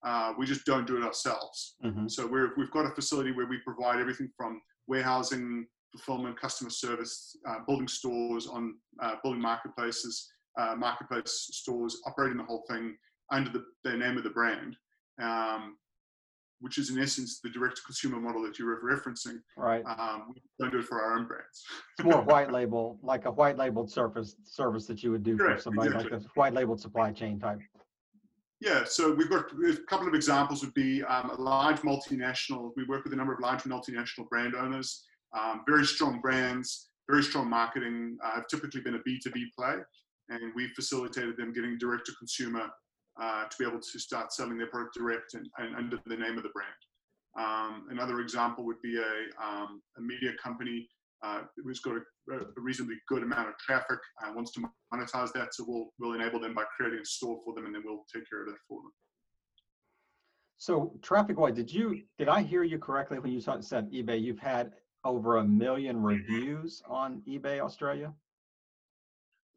Uh, 0.06 0.34
we 0.38 0.46
just 0.46 0.66
don't 0.66 0.88
do 0.88 0.98
it 0.98 1.04
ourselves. 1.04 1.76
Mm-hmm. 1.84 2.08
So 2.08 2.26
we 2.26 2.40
have 2.40 2.72
got 2.72 2.86
a 2.86 2.96
facility 2.96 3.32
where 3.32 3.46
we 3.46 3.58
provide 3.58 4.00
everything 4.00 4.30
from 4.38 4.62
warehousing, 4.88 5.68
fulfillment, 5.92 6.40
customer 6.40 6.70
service, 6.70 7.36
uh, 7.48 7.60
building 7.68 7.90
stores 7.90 8.48
on 8.48 8.76
uh, 9.02 9.16
building 9.22 9.42
marketplaces, 9.42 10.30
uh, 10.58 10.76
marketplace 10.78 11.50
stores, 11.52 12.02
operating 12.08 12.38
the 12.38 12.44
whole 12.44 12.64
thing 12.70 12.96
under 13.32 13.50
the, 13.50 13.66
the 13.84 13.96
name 13.96 14.18
of 14.18 14.24
the 14.24 14.30
brand, 14.30 14.76
um, 15.22 15.78
which 16.62 16.78
is 16.78 16.90
in 16.90 17.02
essence 17.02 17.40
the 17.42 17.50
direct-to-consumer 17.50 18.20
model 18.20 18.42
that 18.44 18.58
you 18.58 18.66
were 18.66 18.80
referencing. 18.84 19.40
Right. 19.58 19.84
Um, 19.86 20.34
we 20.34 20.42
don't 20.60 20.72
do 20.72 20.80
it 20.80 20.86
for 20.86 21.02
our 21.02 21.18
own 21.18 21.28
brands. 21.28 21.64
It's 21.98 22.06
more 22.06 22.22
white 22.34 22.52
label, 22.52 23.00
like 23.02 23.26
a 23.26 23.32
white 23.32 23.58
labeled 23.58 23.92
service 23.92 24.36
service 24.44 24.86
that 24.86 25.04
you 25.04 25.12
would 25.12 25.24
do 25.24 25.38
Correct, 25.38 25.60
for 25.60 25.64
somebody 25.64 25.90
exactly. 25.90 26.18
like 26.18 26.26
a 26.26 26.30
white 26.36 26.54
labeled 26.54 26.80
supply 26.80 27.12
chain 27.12 27.40
type. 27.40 27.60
Yeah, 28.62 28.84
so 28.86 29.12
we've 29.12 29.30
got 29.30 29.46
a 29.52 29.78
couple 29.90 30.08
of 30.08 30.14
examples 30.14 30.64
would 30.64 30.76
be 30.76 31.04
um, 31.04 31.32
a 31.32 31.42
large 31.42 31.78
multinational. 31.78 32.70
We 32.78 32.84
work 32.86 33.04
with 33.04 33.12
a 33.12 33.16
number 33.16 33.34
of 33.34 33.40
large 33.40 33.64
multinational 33.64 34.30
brand 34.30 34.54
owners, 34.56 35.04
um, 35.34 35.62
very 35.68 35.86
strong 35.86 36.22
brands, 36.22 36.90
very 37.10 37.24
strong 37.24 37.50
marketing, 37.50 38.18
uh, 38.24 38.36
have 38.36 38.48
typically 38.48 38.82
been 38.82 38.96
a 38.96 39.00
B2B 39.00 39.46
play, 39.58 39.78
and 40.30 40.54
we've 40.56 40.70
facilitated 40.76 41.38
them 41.38 41.54
getting 41.54 41.80
direct 41.80 42.06
to 42.06 42.12
consumer 42.20 42.70
uh, 43.20 43.46
to 43.46 43.56
be 43.58 43.66
able 43.66 43.80
to 43.80 44.00
start 44.00 44.34
selling 44.34 44.58
their 44.58 44.68
product 44.68 44.96
direct 44.96 45.34
and, 45.34 45.48
and 45.58 45.76
under 45.76 46.00
the 46.06 46.16
name 46.16 46.38
of 46.38 46.44
the 46.44 46.50
brand. 46.50 46.72
Um, 47.40 47.88
another 47.90 48.20
example 48.20 48.66
would 48.66 48.82
be 48.82 48.98
a, 48.98 49.44
um, 49.44 49.82
a 49.98 50.02
media 50.02 50.32
company 50.44 50.88
uh, 51.24 51.42
who's 51.64 51.80
got 51.80 51.96
a, 51.96 52.36
a 52.36 52.40
reasonably 52.58 52.96
good 53.08 53.24
amount 53.24 53.50
of 53.50 53.56
traffic 53.58 54.00
and 54.22 54.36
wants 54.36 54.52
to 54.54 54.62
monetize 54.94 55.32
that. 55.34 55.54
So 55.54 55.66
we'll, 55.68 55.88
we'll 56.00 56.14
enable 56.14 56.40
them 56.40 56.54
by 56.54 56.64
creating 56.76 57.00
a 57.00 57.06
store 57.06 57.40
for 57.46 57.54
them 57.54 57.66
and 57.66 57.76
then 57.76 57.84
we'll 57.86 58.04
take 58.14 58.30
care 58.30 58.42
of 58.42 58.48
that 58.48 58.58
for 58.68 58.82
them. 58.82 58.92
So 60.58 60.94
traffic 61.02 61.40
wise, 61.40 61.56
did 61.56 61.74
you 61.74 62.04
did 62.20 62.30
I 62.30 62.44
hear 62.44 62.62
you 62.64 62.78
correctly 62.78 63.18
when 63.18 63.32
you 63.32 63.42
said 63.42 63.92
eBay? 63.92 64.22
You've 64.22 64.38
had 64.38 64.74
over 65.04 65.38
a 65.38 65.44
million 65.44 66.00
reviews 66.02 66.84
on 66.88 67.24
eBay 67.28 67.60
Australia. 67.60 68.14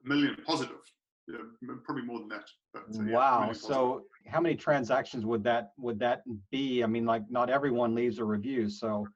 A 0.02 0.08
million 0.08 0.34
positive, 0.46 0.80
yeah, 1.28 1.38
probably 1.84 2.04
more 2.04 2.20
than 2.20 2.28
that. 2.28 2.48
But, 2.72 2.82
uh, 2.82 3.02
yeah, 3.04 3.14
wow. 3.14 3.46
positive. 3.46 3.66
So 3.68 4.04
how 4.26 4.40
many 4.40 4.54
transactions 4.54 5.24
would 5.24 5.42
that 5.44 5.72
would 5.78 5.98
that 6.00 6.22
be? 6.50 6.82
I 6.82 6.86
mean, 6.86 7.06
like 7.06 7.22
not 7.30 7.50
everyone 7.50 7.94
leaves 7.94 8.18
a 8.18 8.24
review. 8.24 8.68
So 8.68 9.06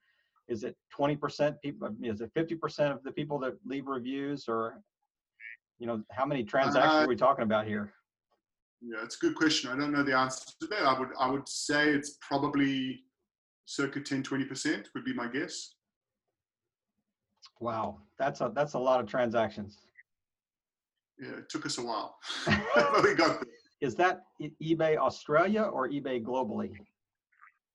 is 0.48 0.64
it 0.64 0.76
20% 0.98 1.56
people? 1.62 1.90
Is 2.02 2.20
it 2.20 2.32
50% 2.34 2.92
of 2.92 3.02
the 3.02 3.12
people 3.12 3.38
that 3.40 3.54
leave 3.64 3.86
reviews 3.86 4.46
or 4.48 4.80
you 5.78 5.86
know, 5.86 6.02
how 6.10 6.26
many 6.26 6.42
transactions 6.42 6.92
Uh, 6.92 7.04
are 7.04 7.08
we 7.08 7.16
talking 7.16 7.44
about 7.44 7.66
here? 7.66 7.92
yeah, 8.80 8.98
it's 9.02 9.16
a 9.16 9.18
good 9.18 9.34
question. 9.34 9.70
I 9.70 9.76
don't 9.76 9.92
know 9.92 10.02
the 10.02 10.16
answer 10.16 10.52
to 10.60 10.66
that. 10.68 10.82
I 10.82 10.98
would 10.98 11.08
I 11.18 11.30
would 11.30 11.48
say 11.48 11.90
it's 11.90 12.18
probably 12.20 13.04
circa 13.66 14.00
10, 14.00 14.22
20% 14.22 14.86
would 14.94 15.04
be 15.04 15.12
my 15.12 15.28
guess. 15.28 15.74
Wow. 17.60 17.98
That's 18.18 18.40
a 18.40 18.52
that's 18.54 18.74
a 18.74 18.78
lot 18.78 19.00
of 19.00 19.06
transactions. 19.06 19.78
Yeah, 21.20 21.38
it 21.38 21.48
took 21.48 21.66
us 21.66 21.78
a 21.78 21.82
while, 21.82 22.16
but 22.46 23.02
we 23.02 23.14
got 23.14 23.40
there. 23.40 23.48
Is 23.80 23.94
that 23.96 24.22
eBay 24.40 24.96
Australia 24.96 25.62
or 25.62 25.88
eBay 25.88 26.22
globally? 26.22 26.72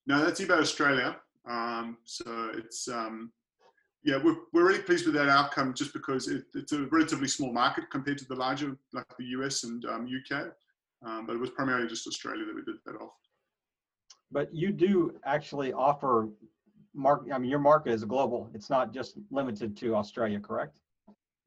No, 0.05 0.23
that's 0.23 0.41
eBay 0.41 0.59
Australia. 0.59 1.17
Um, 1.45 1.97
so 2.03 2.51
it's 2.55 2.87
um, 2.87 3.31
yeah, 4.03 4.17
we're 4.21 4.35
we're 4.51 4.67
really 4.67 4.81
pleased 4.81 5.05
with 5.05 5.15
that 5.15 5.29
outcome 5.29 5.73
just 5.73 5.93
because 5.93 6.27
it, 6.27 6.43
it's 6.55 6.73
a 6.73 6.83
relatively 6.91 7.27
small 7.27 7.53
market 7.53 7.89
compared 7.89 8.17
to 8.19 8.25
the 8.25 8.35
larger 8.35 8.77
like 8.91 9.05
the 9.17 9.25
US 9.37 9.63
and 9.63 9.83
um, 9.85 10.07
UK. 10.07 10.51
Um, 11.05 11.25
but 11.25 11.35
it 11.35 11.39
was 11.39 11.49
primarily 11.49 11.87
just 11.87 12.07
Australia 12.07 12.45
that 12.45 12.55
we 12.55 12.61
did 12.63 12.75
that 12.85 12.95
off. 12.95 13.11
But 14.31 14.53
you 14.53 14.71
do 14.71 15.13
actually 15.25 15.73
offer 15.73 16.29
mark. 16.93 17.27
I 17.31 17.37
mean, 17.37 17.49
your 17.49 17.59
market 17.59 17.91
is 17.91 18.03
global. 18.03 18.49
It's 18.53 18.69
not 18.69 18.93
just 18.93 19.17
limited 19.31 19.77
to 19.77 19.95
Australia, 19.95 20.39
correct? 20.39 20.79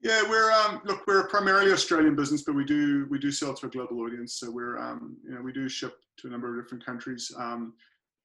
Yeah, 0.03 0.23
we're 0.29 0.53
um, 0.53 0.83
look, 0.85 1.07
we're 1.07 1.21
a 1.21 1.29
primarily 1.29 1.73
Australian 1.73 2.15
business, 2.15 2.43
but 2.43 2.55
we 2.55 2.65
do 2.65 3.07
we 3.11 3.19
do 3.19 3.31
sell 3.31 3.55
to 3.55 3.67
a 3.67 3.71
global 3.71 4.01
audience. 4.01 4.35
So 4.35 4.51
we're 4.51 4.79
um, 4.79 5.17
you 5.25 5.35
know 5.35 5.41
we 5.41 5.53
do 5.53 5.69
ship 5.69 5.97
to 6.19 6.29
a 6.29 6.31
number 6.31 6.57
of 6.57 6.63
different 6.63 6.85
countries. 6.85 7.33
Um, 7.37 7.73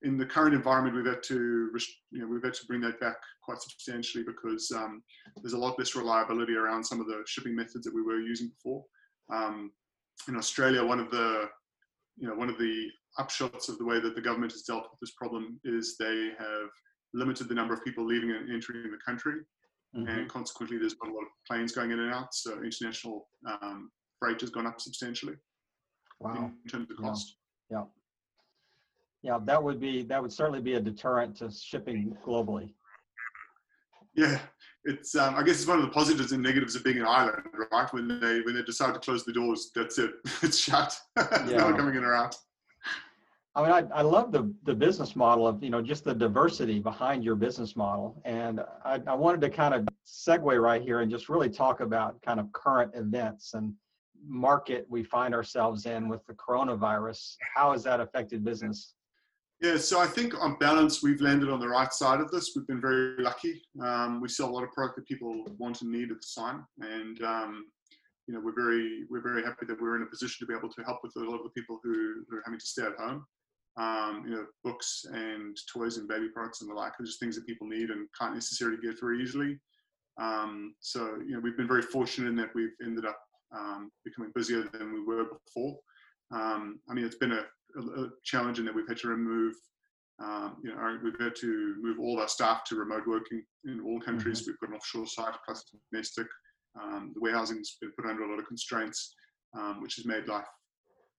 in 0.03 0.17
the 0.17 0.25
current 0.25 0.53
environment, 0.53 0.95
we've 0.95 1.05
had 1.05 1.23
to 1.23 1.71
you 2.11 2.19
know 2.19 2.27
we've 2.27 2.43
had 2.43 2.53
to 2.55 2.65
bring 2.65 2.81
that 2.81 2.99
back 2.99 3.15
quite 3.43 3.61
substantially 3.61 4.23
because 4.23 4.69
um, 4.71 5.01
there's 5.41 5.53
a 5.53 5.57
lot 5.57 5.79
less 5.79 5.95
reliability 5.95 6.55
around 6.55 6.83
some 6.83 6.99
of 6.99 7.07
the 7.07 7.23
shipping 7.25 7.55
methods 7.55 7.85
that 7.85 7.95
we 7.95 8.01
were 8.01 8.19
using 8.19 8.49
before. 8.49 8.83
Um, 9.31 9.71
in 10.27 10.35
Australia, 10.35 10.83
one 10.83 10.99
of 10.99 11.09
the 11.09 11.45
you 12.17 12.27
know 12.27 12.35
one 12.35 12.49
of 12.49 12.57
the 12.57 12.87
upshots 13.17 13.69
of 13.69 13.77
the 13.77 13.85
way 13.85 14.01
that 14.01 14.15
the 14.15 14.21
government 14.21 14.51
has 14.51 14.63
dealt 14.63 14.87
with 14.91 14.99
this 14.99 15.11
problem 15.11 15.59
is 15.63 15.95
they 15.97 16.31
have 16.37 16.69
limited 17.13 17.47
the 17.47 17.55
number 17.55 17.73
of 17.73 17.83
people 17.83 18.05
leaving 18.05 18.31
and 18.31 18.51
entering 18.51 18.91
the 18.91 18.97
country 19.05 19.35
Mhm. 19.95 20.07
and 20.07 20.29
consequently 20.29 20.77
there's 20.77 20.95
not 21.03 21.11
a 21.11 21.13
lot 21.13 21.23
of 21.23 21.27
planes 21.47 21.73
going 21.73 21.91
in 21.91 21.99
and 21.99 22.13
out 22.13 22.33
so 22.33 22.61
international 22.63 23.27
um, 23.61 23.91
freight 24.19 24.39
has 24.41 24.49
gone 24.49 24.65
up 24.67 24.79
substantially 24.79 25.35
Wow. 26.19 26.51
in 26.63 26.69
terms 26.69 26.89
of 26.89 26.97
Yeah. 26.99 27.07
cost 27.07 27.37
Yeah. 27.69 27.85
Yeah, 29.23 29.39
that 29.45 29.61
would 29.63 29.79
be 29.79 30.03
that 30.03 30.21
would 30.21 30.31
certainly 30.33 30.61
be 30.61 30.73
a 30.75 30.79
deterrent 30.81 31.35
to 31.37 31.51
shipping 31.51 32.15
globally. 32.25 32.73
yeah 34.15 34.39
it's 34.83 35.15
um, 35.15 35.35
i 35.35 35.43
guess 35.43 35.57
it's 35.59 35.67
one 35.67 35.77
of 35.79 35.83
the 35.85 35.91
positives 35.91 36.31
and 36.31 36.41
negatives 36.43 36.75
of 36.75 36.83
being 36.83 36.97
an 36.97 37.05
island 37.05 37.43
right 37.71 37.93
when 37.93 38.07
they 38.07 38.41
when 38.41 38.55
they 38.55 38.63
decide 38.63 38.93
to 38.93 38.99
close 38.99 39.23
the 39.25 39.31
doors 39.33 39.71
that's 39.75 39.97
it 39.99 40.11
it's 40.41 40.57
shut 40.57 40.97
There's 41.15 41.51
no 41.51 41.65
one 41.65 41.77
coming 41.77 41.95
in 41.95 42.03
or 42.03 42.13
out 42.13 42.35
I 43.53 43.61
mean, 43.61 43.71
I, 43.71 43.99
I 43.99 44.01
love 44.01 44.31
the, 44.31 44.53
the 44.63 44.73
business 44.73 45.15
model 45.15 45.45
of, 45.45 45.61
you 45.61 45.69
know, 45.69 45.81
just 45.81 46.05
the 46.05 46.13
diversity 46.13 46.79
behind 46.79 47.23
your 47.23 47.35
business 47.35 47.75
model. 47.75 48.21
And 48.23 48.61
I, 48.85 49.01
I 49.05 49.13
wanted 49.13 49.41
to 49.41 49.49
kind 49.49 49.73
of 49.73 49.85
segue 50.07 50.61
right 50.61 50.81
here 50.81 51.01
and 51.01 51.11
just 51.11 51.27
really 51.27 51.49
talk 51.49 51.81
about 51.81 52.21
kind 52.21 52.39
of 52.39 52.51
current 52.53 52.91
events 52.95 53.53
and 53.53 53.73
market 54.25 54.85
we 54.89 55.03
find 55.03 55.33
ourselves 55.33 55.85
in 55.85 56.07
with 56.07 56.25
the 56.27 56.33
coronavirus. 56.33 57.35
How 57.55 57.73
has 57.73 57.83
that 57.83 57.99
affected 57.99 58.45
business? 58.45 58.93
Yeah, 59.61 59.77
so 59.77 59.99
I 59.99 60.07
think 60.07 60.33
on 60.41 60.57
balance, 60.59 61.03
we've 61.03 61.21
landed 61.21 61.49
on 61.49 61.59
the 61.59 61.67
right 61.67 61.91
side 61.93 62.19
of 62.19 62.31
this. 62.31 62.53
We've 62.55 62.65
been 62.65 62.81
very 62.81 63.21
lucky. 63.21 63.61
Um, 63.79 64.19
we 64.19 64.27
sell 64.27 64.49
a 64.49 64.51
lot 64.51 64.63
of 64.63 64.71
product 64.71 64.95
that 64.95 65.07
people 65.07 65.45
want 65.59 65.81
and 65.81 65.91
need 65.91 66.09
at 66.09 66.17
the 66.19 66.41
time, 66.41 66.65
and 66.79 67.21
um, 67.21 67.65
you 68.27 68.33
know 68.33 68.41
we're 68.43 68.55
very 68.55 69.03
we're 69.11 69.21
very 69.21 69.43
happy 69.43 69.67
that 69.67 69.79
we're 69.79 69.97
in 69.97 70.01
a 70.01 70.07
position 70.07 70.37
to 70.39 70.51
be 70.51 70.57
able 70.57 70.73
to 70.73 70.81
help 70.83 71.01
with 71.03 71.15
a 71.15 71.19
lot 71.19 71.37
of 71.37 71.43
the 71.43 71.51
people 71.51 71.79
who, 71.83 72.23
who 72.27 72.37
are 72.37 72.41
having 72.43 72.59
to 72.59 72.65
stay 72.65 72.81
at 72.81 72.95
home. 72.97 73.23
Um, 73.77 74.23
you 74.25 74.31
know, 74.31 74.45
books 74.63 75.05
and 75.11 75.57
toys 75.71 75.97
and 75.97 76.07
baby 76.07 76.27
products 76.33 76.61
and 76.61 76.69
the 76.69 76.75
like 76.75 76.91
are 76.99 77.05
just 77.05 77.19
things 77.19 77.35
that 77.35 77.47
people 77.47 77.67
need 77.67 77.89
and 77.89 78.07
can't 78.19 78.33
necessarily 78.33 78.77
get 78.83 78.99
very 78.99 79.23
easily. 79.23 79.57
Um, 80.19 80.75
so 80.81 81.17
you 81.25 81.33
know 81.33 81.39
we've 81.39 81.55
been 81.55 81.67
very 81.67 81.81
fortunate 81.81 82.27
in 82.27 82.35
that 82.35 82.53
we've 82.53 82.75
ended 82.83 83.05
up 83.05 83.17
um, 83.55 83.91
becoming 84.03 84.31
busier 84.35 84.63
than 84.73 84.93
we 84.93 85.01
were 85.03 85.25
before. 85.45 85.77
Um, 86.33 86.79
I 86.89 86.93
mean, 86.93 87.05
it's 87.05 87.17
been 87.17 87.31
a, 87.31 87.43
a, 87.77 88.03
a 88.03 88.09
challenge 88.23 88.59
in 88.59 88.65
that 88.65 88.75
we've 88.75 88.87
had 88.87 88.97
to 88.99 89.09
remove, 89.09 89.53
um, 90.23 90.57
you 90.63 90.71
know, 90.71 90.77
our, 90.77 90.99
we've 91.03 91.19
had 91.19 91.35
to 91.37 91.75
move 91.81 91.99
all 91.99 92.19
our 92.19 92.27
staff 92.27 92.63
to 92.65 92.75
remote 92.75 93.07
working 93.07 93.43
in 93.65 93.81
all 93.81 93.99
countries. 93.99 94.45
We've 94.47 94.59
got 94.59 94.69
an 94.69 94.75
offshore 94.75 95.07
site 95.07 95.35
plus 95.45 95.65
domestic. 95.91 96.27
Um, 96.81 97.11
the 97.13 97.21
warehousing's 97.21 97.77
been 97.81 97.91
put 97.97 98.09
under 98.09 98.23
a 98.23 98.29
lot 98.29 98.39
of 98.39 98.47
constraints, 98.47 99.13
um, 99.57 99.81
which 99.81 99.95
has 99.95 100.05
made 100.05 100.27
life 100.27 100.45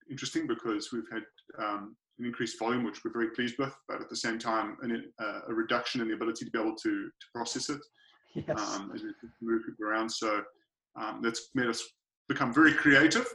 interesting 0.09 0.47
because 0.47 0.91
we've 0.91 1.09
had 1.11 1.23
um, 1.63 1.95
an 2.19 2.25
increased 2.25 2.59
volume, 2.59 2.83
which 2.83 3.03
we're 3.03 3.11
very 3.13 3.29
pleased 3.31 3.57
with, 3.57 3.75
but 3.87 4.01
at 4.01 4.09
the 4.09 4.15
same 4.15 4.37
time, 4.37 4.77
an, 4.81 5.11
uh, 5.19 5.39
a 5.47 5.53
reduction 5.53 6.01
in 6.01 6.07
the 6.07 6.13
ability 6.13 6.45
to 6.45 6.51
be 6.51 6.59
able 6.59 6.75
to, 6.75 6.89
to 6.89 7.27
process 7.33 7.69
it 7.69 7.79
Yes. 8.35 8.59
um, 8.59 8.91
as 8.93 9.03
we 9.03 9.09
move 9.41 9.63
people 9.65 9.85
around. 9.85 10.09
So 10.09 10.43
um, 10.99 11.21
that's 11.21 11.49
made 11.53 11.67
us 11.67 11.83
become 12.27 12.53
very 12.53 12.73
creative, 12.73 13.27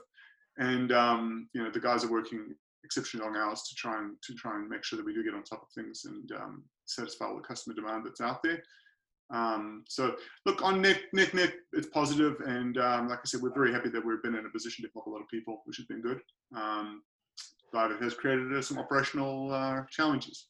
and 0.59 0.93
um, 0.93 1.49
you 1.55 1.63
know 1.63 1.71
the 1.71 1.81
guys 1.81 2.05
are 2.05 2.11
working 2.11 2.55
exceptionally 2.85 3.27
long 3.27 3.37
hours 3.37 3.63
to 3.69 3.75
try 3.75 3.99
and 3.99 4.17
to 4.23 4.35
try 4.35 4.57
and 4.57 4.69
make 4.69 4.85
sure 4.85 4.97
that 4.97 5.07
we 5.07 5.15
do 5.15 5.25
get 5.25 5.35
on 5.35 5.43
top 5.43 5.63
of 5.63 5.69
things 5.75 6.05
and 6.05 6.33
um, 6.33 6.65
satisfy 6.87 7.27
all 7.27 7.37
the 7.37 7.43
customer 7.43 7.75
demand 7.75 8.05
that's 8.05 8.21
out 8.21 8.43
there. 8.43 8.61
Um, 9.31 9.85
so 9.89 10.15
look 10.47 10.63
on 10.63 10.81
net 10.81 11.01
net 11.13 11.35
net, 11.35 11.53
it's 11.75 11.89
positive, 11.89 12.37
and 12.47 12.79
um, 12.79 13.09
like 13.09 13.19
I 13.19 13.27
said, 13.27 13.41
we're 13.41 13.55
very 13.55 13.73
happy 13.73 13.91
that 13.91 14.05
we've 14.05 14.23
been 14.23 14.35
in 14.35 14.47
a 14.47 14.51
position 14.51 14.85
to 14.85 14.91
help 14.95 15.07
a 15.07 15.11
lot 15.11 15.21
of 15.21 15.29
people, 15.29 15.63
which 15.65 15.77
has 15.77 15.87
been 15.87 16.03
good. 16.03 16.21
Um, 16.57 17.03
but 17.73 17.91
it 17.91 18.03
has 18.03 18.15
created 18.15 18.53
uh, 18.53 18.63
some 18.63 18.79
operational 18.79 19.53
uh, 19.53 19.83
challenges. 19.91 20.47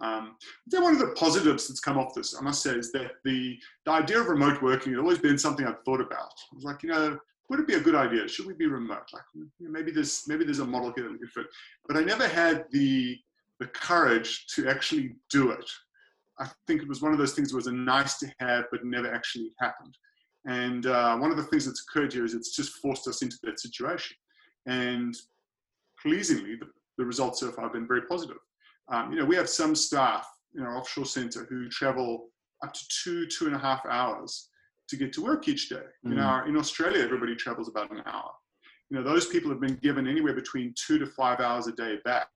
Um, 0.00 0.36
then 0.66 0.82
one 0.82 0.92
of 0.92 0.98
the 0.98 1.14
positives 1.16 1.68
that's 1.68 1.80
come 1.80 1.98
off 1.98 2.14
this, 2.14 2.36
I 2.38 2.42
must 2.42 2.62
say, 2.62 2.72
is 2.72 2.92
that 2.92 3.12
the, 3.24 3.58
the 3.86 3.92
idea 3.92 4.20
of 4.20 4.26
remote 4.26 4.62
working 4.62 4.92
had 4.92 5.00
always 5.00 5.18
been 5.18 5.38
something 5.38 5.66
I'd 5.66 5.82
thought 5.84 6.00
about. 6.00 6.32
I 6.52 6.54
was 6.54 6.64
like, 6.64 6.82
you 6.82 6.90
know, 6.90 7.18
would 7.48 7.60
it 7.60 7.66
be 7.66 7.74
a 7.74 7.80
good 7.80 7.94
idea? 7.94 8.28
Should 8.28 8.46
we 8.46 8.54
be 8.54 8.66
remote? 8.66 9.08
Like, 9.12 9.22
you 9.34 9.48
know, 9.60 9.70
maybe 9.70 9.92
there's 9.92 10.24
maybe 10.26 10.44
there's 10.44 10.58
a 10.58 10.66
model 10.66 10.92
here 10.94 11.04
that 11.04 11.12
we 11.12 11.18
could 11.18 11.30
fit. 11.30 11.46
But 11.86 11.96
I 11.96 12.00
never 12.00 12.26
had 12.26 12.64
the 12.72 13.16
the 13.60 13.66
courage 13.68 14.46
to 14.54 14.68
actually 14.68 15.14
do 15.30 15.50
it. 15.50 15.64
I 16.38 16.48
think 16.66 16.82
it 16.82 16.88
was 16.88 17.00
one 17.00 17.12
of 17.12 17.18
those 17.18 17.32
things 17.32 17.50
that 17.50 17.56
was 17.56 17.68
a 17.68 17.72
nice 17.72 18.18
to 18.18 18.30
have, 18.40 18.64
but 18.70 18.84
never 18.84 19.12
actually 19.12 19.52
happened. 19.58 19.96
And 20.46 20.86
uh, 20.86 21.16
one 21.16 21.30
of 21.30 21.36
the 21.36 21.44
things 21.44 21.64
that's 21.64 21.84
occurred 21.88 22.12
here 22.12 22.24
is 22.24 22.34
it's 22.34 22.54
just 22.54 22.76
forced 22.76 23.08
us 23.08 23.22
into 23.22 23.38
that 23.44 23.58
situation. 23.58 24.16
And 24.66 25.16
pleasingly, 26.06 26.54
the, 26.56 26.68
the 26.98 27.04
results 27.04 27.40
so 27.40 27.50
far 27.50 27.64
have 27.64 27.72
been 27.72 27.86
very 27.86 28.02
positive. 28.02 28.38
Um, 28.88 29.12
you 29.12 29.18
know, 29.18 29.24
we 29.24 29.36
have 29.36 29.48
some 29.48 29.74
staff 29.74 30.26
in 30.54 30.62
our 30.62 30.76
offshore 30.78 31.04
center 31.04 31.46
who 31.50 31.68
travel 31.68 32.28
up 32.64 32.72
to 32.72 32.80
two, 33.02 33.26
two 33.26 33.46
and 33.46 33.56
a 33.56 33.58
half 33.58 33.84
hours 33.86 34.48
to 34.88 34.96
get 34.96 35.12
to 35.14 35.22
work 35.22 35.48
each 35.48 35.68
day. 35.68 35.86
Mm. 36.06 36.12
In, 36.12 36.18
our, 36.18 36.48
in 36.48 36.56
Australia, 36.56 37.02
everybody 37.02 37.34
travels 37.34 37.68
about 37.68 37.90
an 37.90 38.02
hour. 38.06 38.30
You 38.88 38.96
know, 38.96 39.02
those 39.02 39.26
people 39.26 39.50
have 39.50 39.60
been 39.60 39.78
given 39.82 40.06
anywhere 40.06 40.32
between 40.32 40.72
two 40.86 40.98
to 40.98 41.06
five 41.06 41.40
hours 41.40 41.66
a 41.66 41.72
day 41.72 41.96
back 42.04 42.28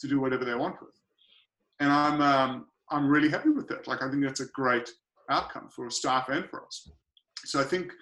to 0.00 0.08
do 0.08 0.18
whatever 0.18 0.46
they 0.46 0.54
want 0.54 0.80
with. 0.80 0.96
And 1.80 1.92
I'm, 1.92 2.22
um, 2.22 2.66
I'm 2.90 3.06
really 3.06 3.28
happy 3.28 3.50
with 3.50 3.68
that. 3.68 3.86
Like, 3.86 4.02
I 4.02 4.10
think 4.10 4.24
that's 4.24 4.40
a 4.40 4.46
great 4.46 4.90
outcome 5.28 5.68
for 5.68 5.90
staff 5.90 6.30
and 6.30 6.48
for 6.48 6.64
us. 6.64 6.90
So 7.44 7.60
I 7.60 7.64
think 7.64 7.92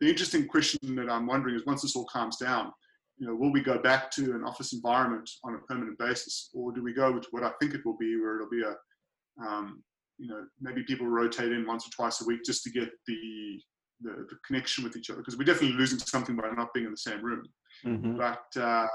the 0.00 0.08
interesting 0.08 0.48
question 0.48 0.96
that 0.96 1.08
I'm 1.08 1.26
wondering 1.26 1.54
is 1.54 1.64
once 1.64 1.82
this 1.82 1.94
all 1.94 2.06
calms 2.06 2.36
down, 2.36 2.72
you 3.18 3.26
know, 3.26 3.34
will 3.34 3.52
we 3.52 3.60
go 3.60 3.78
back 3.78 4.10
to 4.12 4.34
an 4.34 4.44
office 4.44 4.72
environment 4.72 5.28
on 5.44 5.54
a 5.54 5.58
permanent 5.58 5.98
basis, 5.98 6.50
or 6.52 6.72
do 6.72 6.82
we 6.82 6.92
go 6.92 7.12
with 7.12 7.26
what 7.30 7.44
I 7.44 7.52
think 7.60 7.74
it 7.74 7.84
will 7.84 7.96
be, 7.96 8.16
where 8.20 8.36
it'll 8.36 8.50
be 8.50 8.62
a, 8.62 9.46
um, 9.46 9.82
you 10.18 10.28
know, 10.28 10.44
maybe 10.60 10.82
people 10.82 11.06
rotate 11.06 11.52
in 11.52 11.66
once 11.66 11.86
or 11.86 11.90
twice 11.90 12.20
a 12.20 12.24
week 12.24 12.40
just 12.44 12.62
to 12.64 12.70
get 12.70 12.88
the 13.06 13.60
the, 14.00 14.10
the 14.10 14.36
connection 14.46 14.82
with 14.84 14.96
each 14.96 15.08
other 15.08 15.20
because 15.20 15.38
we're 15.38 15.44
definitely 15.44 15.76
losing 15.76 15.98
something 15.98 16.36
by 16.36 16.50
not 16.56 16.74
being 16.74 16.86
in 16.86 16.90
the 16.90 16.96
same 16.96 17.24
room. 17.24 17.44
Mm-hmm. 17.86 18.16
But 18.16 18.44
uh, 18.56 18.86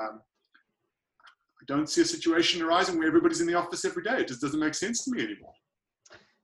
I 1.59 1.65
don't 1.67 1.89
see 1.89 2.01
a 2.01 2.05
situation 2.05 2.61
arising 2.61 2.97
where 2.97 3.07
everybody's 3.07 3.41
in 3.41 3.47
the 3.47 3.55
office 3.55 3.85
every 3.85 4.03
day. 4.03 4.19
It 4.19 4.27
just 4.27 4.41
doesn't 4.41 4.59
make 4.59 4.73
sense 4.73 5.05
to 5.05 5.11
me 5.11 5.23
anymore. 5.23 5.53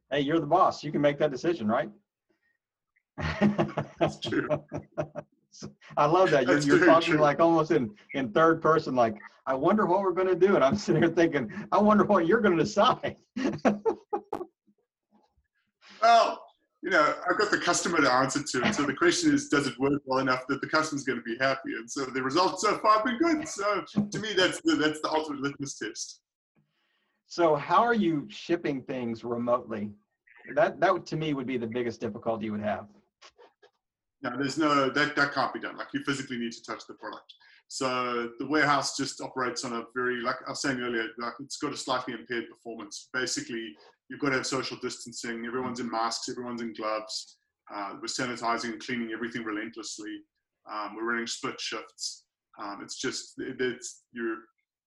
Hey, 0.10 0.22
you're 0.22 0.40
the 0.40 0.46
boss. 0.46 0.84
You 0.84 0.92
can 0.92 1.02
make 1.02 1.20
that 1.20 1.32
decision, 1.32 1.68
right? 1.68 1.90
That's 4.00 4.20
true. 4.20 4.48
I 5.98 6.06
love 6.06 6.32
that. 6.32 6.48
You're, 6.48 6.60
you're 6.60 6.86
talking 6.86 7.14
true. 7.14 7.22
like 7.22 7.40
almost 7.40 7.72
in, 7.72 7.92
in 8.14 8.32
third 8.32 8.62
person, 8.62 8.96
like, 8.96 9.16
I 9.48 9.54
wonder 9.54 9.86
what 9.86 10.02
we're 10.02 10.14
going 10.14 10.28
to 10.28 10.36
do. 10.36 10.56
And 10.56 10.64
I'm 10.64 10.76
sitting 10.86 11.02
here 11.02 11.12
thinking, 11.12 11.52
I 11.72 11.78
wonder 11.78 12.04
what 12.04 12.28
you're 12.28 12.42
going 12.42 12.58
to 12.58 12.64
decide. 12.64 13.18
well, 16.02 16.42
you 16.82 16.92
know, 16.92 17.16
I've 17.28 17.38
got 17.38 17.50
the 17.50 17.58
customer 17.58 18.00
to 18.02 18.12
answer 18.12 18.44
to. 18.44 18.74
So 18.74 18.84
the 18.84 18.94
question 18.94 19.34
is, 19.34 19.50
does 19.50 19.66
it 19.66 19.74
work 19.80 20.02
well 20.06 20.20
enough 20.20 20.46
that 20.50 20.62
the 20.62 20.68
customer's 20.68 21.04
going 21.04 21.18
to 21.18 21.24
be 21.24 21.36
happy? 21.40 21.74
And 21.78 21.90
so 21.90 22.06
the 22.06 22.22
results 22.22 22.62
so 22.62 22.78
far 22.78 22.98
have 22.98 23.06
been 23.06 23.18
good. 23.18 23.48
So 23.48 23.84
to 24.00 24.20
me, 24.20 24.34
that's 24.34 24.62
the, 24.64 24.76
that's 24.76 25.02
the 25.02 25.10
ultimate 25.10 25.42
litmus 25.42 25.80
test. 25.80 26.22
So 27.28 27.56
how 27.56 27.84
are 27.84 27.96
you 27.96 28.28
shipping 28.30 28.84
things 28.84 29.24
remotely? 29.24 29.90
That, 30.54 30.80
that 30.80 31.08
to 31.08 31.16
me 31.16 31.34
would 31.34 31.48
be 31.48 31.58
the 31.58 31.66
biggest 31.66 32.00
difficulty 32.00 32.46
you 32.46 32.52
would 32.52 32.62
have. 32.62 32.86
No, 34.26 34.38
there's 34.38 34.58
no 34.58 34.90
that 34.90 35.16
that 35.16 35.34
can't 35.34 35.54
be 35.54 35.60
done. 35.60 35.78
Like 35.78 35.88
you 35.94 36.04
physically 36.04 36.38
need 36.38 36.52
to 36.54 36.64
touch 36.64 36.88
the 36.88 36.96
product. 36.96 37.32
So 37.68 38.30
the 38.40 38.48
warehouse 38.48 38.98
just 38.98 39.22
operates 39.22 39.64
on 39.64 39.74
a 39.74 39.84
very 39.96 40.22
like 40.22 40.38
I 40.48 40.52
was 40.52 40.62
saying 40.62 40.80
earlier, 40.80 41.08
like 41.20 41.34
it's 41.40 41.58
got 41.58 41.74
a 41.74 41.78
slightly 41.78 42.14
impaired 42.14 42.46
performance. 42.50 43.10
Basically, 43.14 43.74
you've 44.10 44.20
got 44.20 44.30
to 44.30 44.38
have 44.38 44.48
social 44.48 44.78
distancing. 44.82 45.46
Everyone's 45.46 45.80
in 45.80 45.90
masks. 45.90 46.30
Everyone's 46.30 46.62
in 46.62 46.74
gloves. 46.74 47.38
Uh, 47.74 47.94
we're 47.96 48.08
sanitizing 48.08 48.74
and 48.74 48.80
cleaning 48.80 49.12
everything 49.14 49.44
relentlessly. 49.44 50.18
Um, 50.72 50.96
we're 50.96 51.06
running 51.12 51.28
split 51.28 51.60
shifts. 51.60 52.26
Um, 52.60 52.80
it's 52.82 53.00
just 53.00 53.34
it, 53.40 53.58
it's 53.60 54.04
you're 54.12 54.38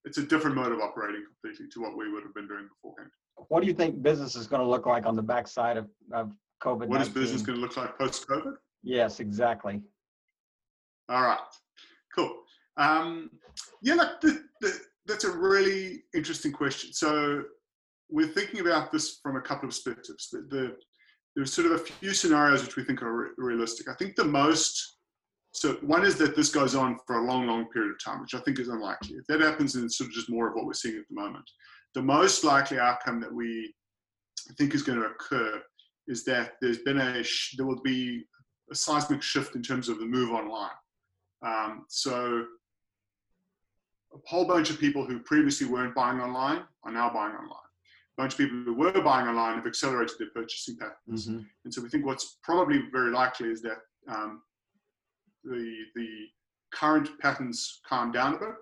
it's 0.05 0.19
a 0.19 0.23
different 0.23 0.57
mode 0.57 0.73
of 0.73 0.81
operating 0.81 1.23
completely 1.25 1.67
to 1.75 1.81
what 1.81 1.97
we 1.97 2.13
would 2.13 2.25
have 2.25 2.35
been 2.35 2.49
doing 2.49 2.69
beforehand. 2.69 3.11
What 3.49 3.61
do 3.61 3.69
you 3.69 3.75
think 3.75 4.03
business 4.03 4.35
is 4.35 4.49
going 4.49 4.63
to 4.63 4.69
look 4.69 4.87
like 4.87 5.07
on 5.07 5.15
the 5.15 5.23
backside 5.23 5.77
of, 5.77 5.89
of 6.13 6.33
COVID? 6.61 6.89
What 6.89 7.01
is 7.01 7.09
business 7.09 7.43
going 7.43 7.57
to 7.57 7.63
look 7.63 7.77
like 7.77 7.97
post 7.97 8.27
COVID? 8.27 8.55
Yes, 8.83 9.21
exactly. 9.21 9.83
All 11.09 11.23
right, 11.23 11.39
cool. 12.15 12.33
Um, 12.77 13.31
yeah, 13.83 13.95
look, 13.95 14.23
that's 15.07 15.25
a 15.25 15.31
really 15.31 16.03
interesting 16.15 16.53
question. 16.53 16.93
So 16.93 17.43
we're 18.11 18.29
thinking 18.29 18.61
about 18.61 18.93
this 18.93 19.19
from 19.23 19.37
a 19.37 19.41
couple 19.41 19.69
of 19.69 19.71
perspectives. 19.71 20.29
The, 20.31 20.47
the, 20.51 20.77
there's 21.35 21.53
sort 21.53 21.67
of 21.67 21.73
a 21.73 21.79
few 21.79 22.13
scenarios 22.15 22.63
which 22.63 22.77
we 22.77 22.85
think 22.85 23.03
are 23.03 23.13
re- 23.13 23.31
realistic. 23.37 23.89
I 23.89 23.95
think 23.95 24.17
the 24.17 24.25
most, 24.25 24.99
so 25.53 25.75
one 25.83 26.05
is 26.05 26.17
that 26.17 26.37
this 26.37 26.51
goes 26.51 26.75
on 26.75 26.99
for 27.07 27.19
a 27.19 27.25
long, 27.25 27.47
long 27.47 27.67
period 27.71 27.93
of 27.93 28.05
time, 28.05 28.21
which 28.21 28.35
I 28.35 28.41
think 28.41 28.59
is 28.59 28.69
unlikely. 28.69 29.17
If 29.17 29.27
that 29.29 29.41
happens, 29.41 29.73
then 29.73 29.85
it's 29.85 29.99
sort 29.99 30.09
of 30.09 30.15
just 30.15 30.31
more 30.31 30.49
of 30.49 30.55
what 30.55 30.67
we're 30.67 30.73
seeing 30.75 30.97
at 30.97 31.05
the 31.09 31.21
moment. 31.21 31.45
The 31.95 32.03
most 32.03 32.45
likely 32.45 32.79
outcome 32.79 33.21
that 33.21 33.33
we 33.33 33.73
think 34.57 34.75
is 34.75 34.83
going 34.83 35.01
to 35.01 35.07
occur 35.07 35.61
is 36.07 36.25
that 36.25 36.53
there's 36.61 36.79
been 36.79 36.99
a, 36.99 37.25
there 37.57 37.67
will 37.67 37.83
be 37.83 38.25
a 38.71 38.75
seismic 38.75 39.23
shift 39.23 39.55
in 39.55 39.63
terms 39.63 39.89
of 39.89 39.99
the 39.99 40.05
move 40.05 40.31
online. 40.31 40.71
Um, 41.43 41.85
so 41.89 42.45
a 44.15 44.19
whole 44.25 44.45
bunch 44.45 44.71
of 44.71 44.79
people 44.79 45.05
who 45.05 45.21
previously 45.21 45.67
weren't 45.67 45.95
buying 45.95 46.21
online 46.21 46.63
are 46.85 46.93
now 46.93 47.11
buying 47.11 47.35
online. 47.35 47.69
A 48.17 48.23
bunch 48.23 48.33
of 48.33 48.39
people 48.39 48.63
who 48.65 48.75
were 48.75 48.93
buying 48.93 49.29
online 49.29 49.57
have 49.57 49.67
accelerated 49.67 50.17
their 50.19 50.31
purchasing 50.35 50.77
patterns. 50.77 51.29
Mm-hmm. 51.29 51.43
And 51.65 51.75
so 51.75 51.83
we 51.83 51.89
think 51.89 52.05
what's 52.05 52.39
probably 52.43 52.83
very 52.91 53.13
likely 53.13 53.49
is 53.49 53.63
that 53.63 53.79
um, 54.09 54.43
the, 55.45 55.85
the 55.95 56.27
current 56.73 57.11
patterns 57.21 57.81
calm 57.89 58.11
down 58.11 58.35
a 58.35 58.39
bit, 58.39 58.55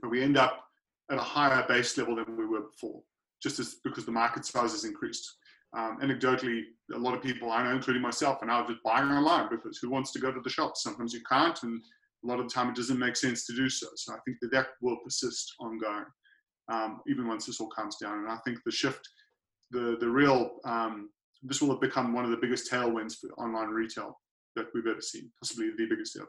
but 0.00 0.10
we 0.10 0.22
end 0.22 0.36
up 0.36 0.64
at 1.10 1.18
a 1.18 1.22
higher 1.22 1.64
base 1.66 1.96
level 1.96 2.16
than 2.16 2.36
we 2.36 2.46
were 2.46 2.62
before, 2.62 3.02
just 3.42 3.58
as 3.58 3.76
because 3.84 4.04
the 4.04 4.12
market 4.12 4.44
size 4.44 4.72
has 4.72 4.84
increased 4.84 5.36
um, 5.74 5.98
anecdotally, 6.02 6.64
a 6.94 6.98
lot 6.98 7.14
of 7.14 7.22
people 7.22 7.50
I 7.50 7.62
know, 7.62 7.70
including 7.70 8.02
myself, 8.02 8.42
are 8.42 8.46
now 8.46 8.66
just 8.66 8.82
buying 8.84 9.08
online 9.08 9.48
because 9.50 9.78
who 9.78 9.88
wants 9.90 10.12
to 10.12 10.18
go 10.18 10.30
to 10.30 10.40
the 10.40 10.50
shops? 10.50 10.82
Sometimes 10.82 11.14
you 11.14 11.20
can't, 11.28 11.60
and 11.62 11.80
a 12.24 12.26
lot 12.26 12.38
of 12.38 12.48
the 12.48 12.52
time 12.52 12.68
it 12.68 12.76
doesn't 12.76 12.98
make 12.98 13.16
sense 13.16 13.46
to 13.46 13.54
do 13.54 13.68
so. 13.68 13.86
So 13.96 14.12
I 14.12 14.18
think 14.24 14.38
that 14.42 14.52
that 14.52 14.68
will 14.82 14.98
persist 15.02 15.54
ongoing, 15.60 16.04
um, 16.68 17.00
even 17.06 17.26
once 17.26 17.46
this 17.46 17.60
all 17.60 17.68
calms 17.68 17.96
down. 17.96 18.18
And 18.18 18.28
I 18.28 18.36
think 18.44 18.58
the 18.64 18.70
shift, 18.70 19.08
the 19.70 19.96
the 19.98 20.08
real, 20.08 20.58
um, 20.64 21.08
this 21.42 21.62
will 21.62 21.70
have 21.70 21.80
become 21.80 22.12
one 22.12 22.24
of 22.24 22.30
the 22.30 22.36
biggest 22.36 22.70
tailwinds 22.70 23.16
for 23.18 23.28
online 23.42 23.68
retail 23.68 24.18
that 24.56 24.66
we've 24.74 24.86
ever 24.86 25.00
seen, 25.00 25.30
possibly 25.40 25.70
the 25.70 25.86
biggest 25.86 26.16
ever. 26.16 26.28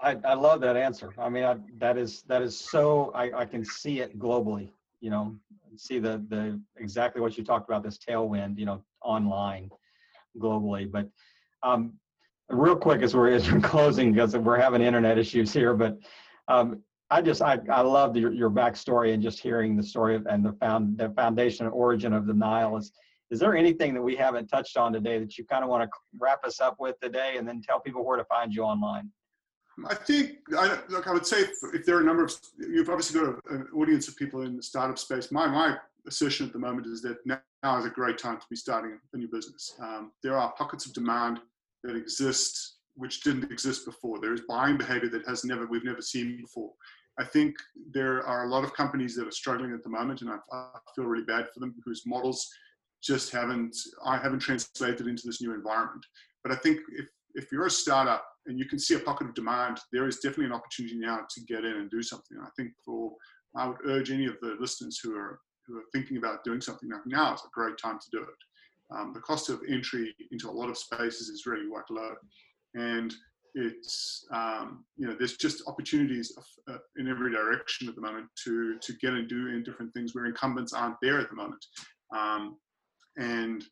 I, 0.00 0.16
I 0.24 0.34
love 0.34 0.60
that 0.60 0.76
answer. 0.76 1.12
I 1.18 1.28
mean, 1.28 1.44
I, 1.44 1.56
that 1.78 1.96
is 1.96 2.22
that 2.22 2.42
is 2.42 2.58
so 2.58 3.10
I, 3.14 3.40
I 3.40 3.44
can 3.44 3.64
see 3.64 4.00
it 4.00 4.18
globally. 4.18 4.70
You 5.00 5.10
know, 5.10 5.36
see 5.76 5.98
the 5.98 6.24
the 6.28 6.60
exactly 6.76 7.20
what 7.20 7.36
you 7.36 7.44
talked 7.44 7.68
about 7.68 7.82
this 7.82 7.98
tailwind 7.98 8.58
you 8.58 8.66
know 8.66 8.82
online 9.02 9.70
globally. 10.40 10.90
But 10.90 11.08
um, 11.62 11.94
real 12.48 12.76
quick 12.76 13.02
as 13.02 13.14
we're 13.14 13.32
as 13.32 13.50
we're 13.50 13.60
closing 13.72 14.12
because 14.12 14.36
we're 14.36 14.58
having 14.58 14.82
internet 14.82 15.18
issues 15.18 15.52
here 15.52 15.74
but 15.74 15.96
um, 16.48 16.82
I 17.10 17.22
just 17.22 17.42
I, 17.42 17.58
I 17.70 17.80
love 17.82 18.16
your, 18.16 18.32
your 18.32 18.50
backstory 18.50 19.14
and 19.14 19.22
just 19.22 19.38
hearing 19.38 19.76
the 19.76 19.82
story 19.82 20.16
of, 20.16 20.26
and 20.26 20.44
the 20.44 20.52
found 20.54 20.98
the 20.98 21.10
foundation 21.10 21.66
and 21.66 21.74
origin 21.74 22.12
of 22.12 22.26
the 22.26 22.34
Nile. 22.34 22.76
Is 22.76 22.92
is 23.30 23.38
there 23.38 23.56
anything 23.56 23.94
that 23.94 24.02
we 24.02 24.16
haven't 24.16 24.48
touched 24.48 24.76
on 24.76 24.92
today 24.92 25.18
that 25.18 25.36
you 25.38 25.44
kind 25.44 25.64
of 25.64 25.70
want 25.70 25.82
to 25.82 25.90
wrap 26.18 26.44
us 26.44 26.60
up 26.60 26.76
with 26.78 26.98
today 27.00 27.36
and 27.38 27.46
then 27.46 27.60
tell 27.62 27.80
people 27.80 28.04
where 28.04 28.16
to 28.16 28.24
find 28.24 28.52
you 28.52 28.62
online 28.62 29.10
I 29.88 29.94
think, 29.94 30.38
I, 30.56 30.78
look, 30.88 31.08
I 31.08 31.12
would 31.12 31.26
say 31.26 31.44
if, 31.72 31.84
there 31.84 31.96
are 31.96 32.00
a 32.00 32.04
number 32.04 32.24
of, 32.24 32.32
you've 32.58 32.88
obviously 32.88 33.20
got 33.20 33.40
an 33.50 33.68
audience 33.74 34.08
of 34.08 34.16
people 34.16 34.42
in 34.42 34.56
the 34.56 34.62
startup 34.62 34.98
space. 34.98 35.32
My, 35.32 35.46
my 35.46 35.76
assertion 36.06 36.46
at 36.46 36.52
the 36.52 36.58
moment 36.58 36.86
is 36.86 37.02
that 37.02 37.16
now 37.26 37.78
is 37.78 37.84
a 37.84 37.90
great 37.90 38.18
time 38.18 38.38
to 38.38 38.46
be 38.48 38.56
starting 38.56 38.98
a 39.12 39.16
new 39.16 39.28
business. 39.28 39.74
Um, 39.80 40.12
there 40.22 40.36
are 40.36 40.52
pockets 40.52 40.86
of 40.86 40.92
demand 40.92 41.40
that 41.82 41.96
exist 41.96 42.76
which 42.96 43.22
didn't 43.22 43.50
exist 43.50 43.84
before. 43.84 44.20
There 44.20 44.34
is 44.34 44.42
buying 44.48 44.76
behavior 44.76 45.08
that 45.10 45.26
has 45.26 45.44
never, 45.44 45.66
we've 45.66 45.84
never 45.84 46.02
seen 46.02 46.40
before. 46.40 46.70
I 47.18 47.24
think 47.24 47.56
there 47.92 48.24
are 48.26 48.44
a 48.44 48.48
lot 48.48 48.64
of 48.64 48.74
companies 48.74 49.14
that 49.16 49.26
are 49.26 49.32
struggling 49.32 49.72
at 49.72 49.82
the 49.82 49.88
moment, 49.88 50.20
and 50.20 50.30
I, 50.30 50.36
I 50.52 50.78
feel 50.94 51.04
really 51.04 51.24
bad 51.24 51.46
for 51.52 51.60
them 51.60 51.74
whose 51.84 52.02
models 52.06 52.48
just 53.02 53.30
haven't, 53.32 53.76
I 54.04 54.16
haven't 54.16 54.40
translated 54.40 55.06
into 55.06 55.26
this 55.26 55.40
new 55.40 55.52
environment. 55.52 56.04
But 56.42 56.52
I 56.52 56.56
think 56.56 56.80
if, 56.96 57.06
if 57.34 57.50
you're 57.50 57.66
a 57.66 57.70
startup 57.70 58.24
and 58.46 58.58
you 58.58 58.66
can 58.66 58.78
see 58.78 58.94
a 58.94 59.00
pocket 59.00 59.28
of 59.28 59.34
demand, 59.34 59.80
there 59.92 60.06
is 60.06 60.16
definitely 60.16 60.46
an 60.46 60.52
opportunity 60.52 60.96
now 60.98 61.20
to 61.30 61.40
get 61.42 61.64
in 61.64 61.76
and 61.76 61.90
do 61.90 62.02
something. 62.02 62.38
I 62.42 62.48
think 62.56 62.72
for 62.84 63.12
I 63.56 63.66
would 63.66 63.78
urge 63.86 64.10
any 64.10 64.26
of 64.26 64.36
the 64.40 64.56
listeners 64.60 64.98
who 65.02 65.16
are 65.16 65.38
who 65.66 65.78
are 65.78 65.84
thinking 65.92 66.18
about 66.18 66.44
doing 66.44 66.60
something 66.60 66.90
now, 66.90 67.00
now 67.06 67.34
is 67.34 67.40
a 67.40 67.48
great 67.54 67.78
time 67.78 67.98
to 67.98 68.10
do 68.12 68.22
it. 68.22 68.94
Um, 68.94 69.12
the 69.14 69.20
cost 69.20 69.48
of 69.48 69.62
entry 69.66 70.14
into 70.30 70.50
a 70.50 70.52
lot 70.52 70.68
of 70.68 70.76
spaces 70.76 71.28
is 71.28 71.46
really 71.46 71.66
quite 71.70 71.90
low, 71.90 72.14
and 72.74 73.14
it's 73.54 74.24
um, 74.32 74.84
you 74.96 75.06
know 75.06 75.16
there's 75.18 75.36
just 75.36 75.62
opportunities 75.66 76.36
uh, 76.68 76.76
in 76.96 77.08
every 77.08 77.30
direction 77.30 77.88
at 77.88 77.94
the 77.94 78.00
moment 78.00 78.26
to 78.44 78.78
to 78.80 78.92
get 79.00 79.14
and 79.14 79.28
do 79.28 79.48
in 79.48 79.62
different 79.62 79.92
things 79.94 80.14
where 80.14 80.26
incumbents 80.26 80.72
aren't 80.72 80.96
there 81.00 81.18
at 81.18 81.30
the 81.30 81.36
moment, 81.36 81.64
um, 82.14 82.56
and 83.16 83.64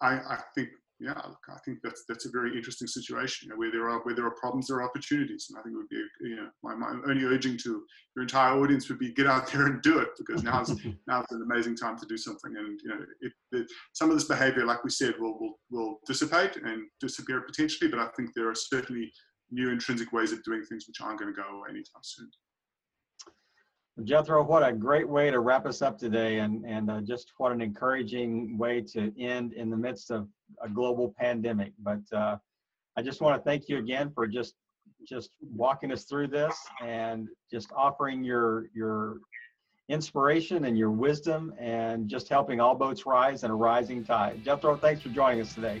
I, 0.00 0.14
I 0.14 0.38
think 0.54 0.68
yeah, 0.98 1.12
look, 1.28 1.44
I 1.50 1.58
think 1.64 1.80
that's 1.82 2.04
that's 2.08 2.24
a 2.24 2.30
very 2.30 2.56
interesting 2.56 2.88
situation 2.88 3.46
you 3.46 3.50
know, 3.50 3.58
where 3.58 3.70
there 3.70 3.88
are 3.90 4.00
where 4.00 4.14
there 4.14 4.26
are 4.26 4.34
problems, 4.40 4.66
there 4.66 4.78
are 4.78 4.82
opportunities, 4.82 5.46
and 5.48 5.58
I 5.58 5.62
think 5.62 5.74
it 5.74 5.76
would 5.76 5.88
be 5.90 6.02
you 6.22 6.36
know 6.36 6.48
my, 6.62 6.74
my 6.74 6.98
only 7.06 7.24
urging 7.24 7.58
to 7.58 7.84
your 8.14 8.22
entire 8.22 8.58
audience 8.58 8.88
would 8.88 8.98
be 8.98 9.12
get 9.12 9.26
out 9.26 9.52
there 9.52 9.66
and 9.66 9.82
do 9.82 9.98
it 9.98 10.08
because 10.16 10.42
now's 10.42 10.70
is 10.70 10.80
now 11.06 11.20
is 11.20 11.26
an 11.30 11.46
amazing 11.50 11.76
time 11.76 11.98
to 11.98 12.06
do 12.06 12.16
something, 12.16 12.56
and 12.56 12.80
you 12.82 12.88
know 12.88 12.98
it, 13.20 13.32
it, 13.52 13.66
some 13.92 14.08
of 14.08 14.16
this 14.16 14.26
behaviour, 14.26 14.64
like 14.64 14.84
we 14.84 14.90
said, 14.90 15.14
will 15.18 15.38
will 15.38 15.58
will 15.70 16.00
dissipate 16.06 16.56
and 16.56 16.86
disappear 17.00 17.42
potentially, 17.42 17.90
but 17.90 18.00
I 18.00 18.08
think 18.16 18.30
there 18.34 18.48
are 18.48 18.54
certainly 18.54 19.12
new 19.50 19.70
intrinsic 19.70 20.12
ways 20.12 20.32
of 20.32 20.42
doing 20.44 20.64
things 20.64 20.86
which 20.88 21.00
aren't 21.02 21.20
going 21.20 21.32
to 21.32 21.40
go 21.40 21.46
away 21.46 21.68
anytime 21.70 22.02
soon. 22.02 22.30
Jethro, 24.04 24.44
what 24.44 24.66
a 24.66 24.72
great 24.72 25.08
way 25.08 25.30
to 25.30 25.40
wrap 25.40 25.64
us 25.64 25.80
up 25.80 25.98
today, 25.98 26.40
and 26.40 26.66
and 26.66 26.90
uh, 26.90 27.00
just 27.00 27.32
what 27.38 27.52
an 27.52 27.62
encouraging 27.62 28.58
way 28.58 28.82
to 28.82 29.12
end 29.18 29.54
in 29.54 29.70
the 29.70 29.76
midst 29.76 30.10
of 30.10 30.28
a 30.62 30.68
global 30.68 31.14
pandemic. 31.18 31.72
But 31.78 32.02
uh, 32.12 32.36
I 32.96 33.02
just 33.02 33.22
want 33.22 33.42
to 33.42 33.42
thank 33.42 33.68
you 33.68 33.78
again 33.78 34.10
for 34.14 34.26
just 34.26 34.54
just 35.08 35.30
walking 35.40 35.92
us 35.92 36.04
through 36.04 36.28
this 36.28 36.56
and 36.82 37.28
just 37.50 37.72
offering 37.74 38.22
your 38.22 38.66
your 38.74 39.18
inspiration 39.88 40.66
and 40.66 40.76
your 40.76 40.90
wisdom 40.90 41.54
and 41.58 42.08
just 42.08 42.28
helping 42.28 42.60
all 42.60 42.74
boats 42.74 43.06
rise 43.06 43.44
in 43.44 43.50
a 43.50 43.56
rising 43.56 44.04
tide. 44.04 44.44
Jethro, 44.44 44.76
thanks 44.76 45.00
for 45.00 45.08
joining 45.08 45.40
us 45.40 45.54
today. 45.54 45.80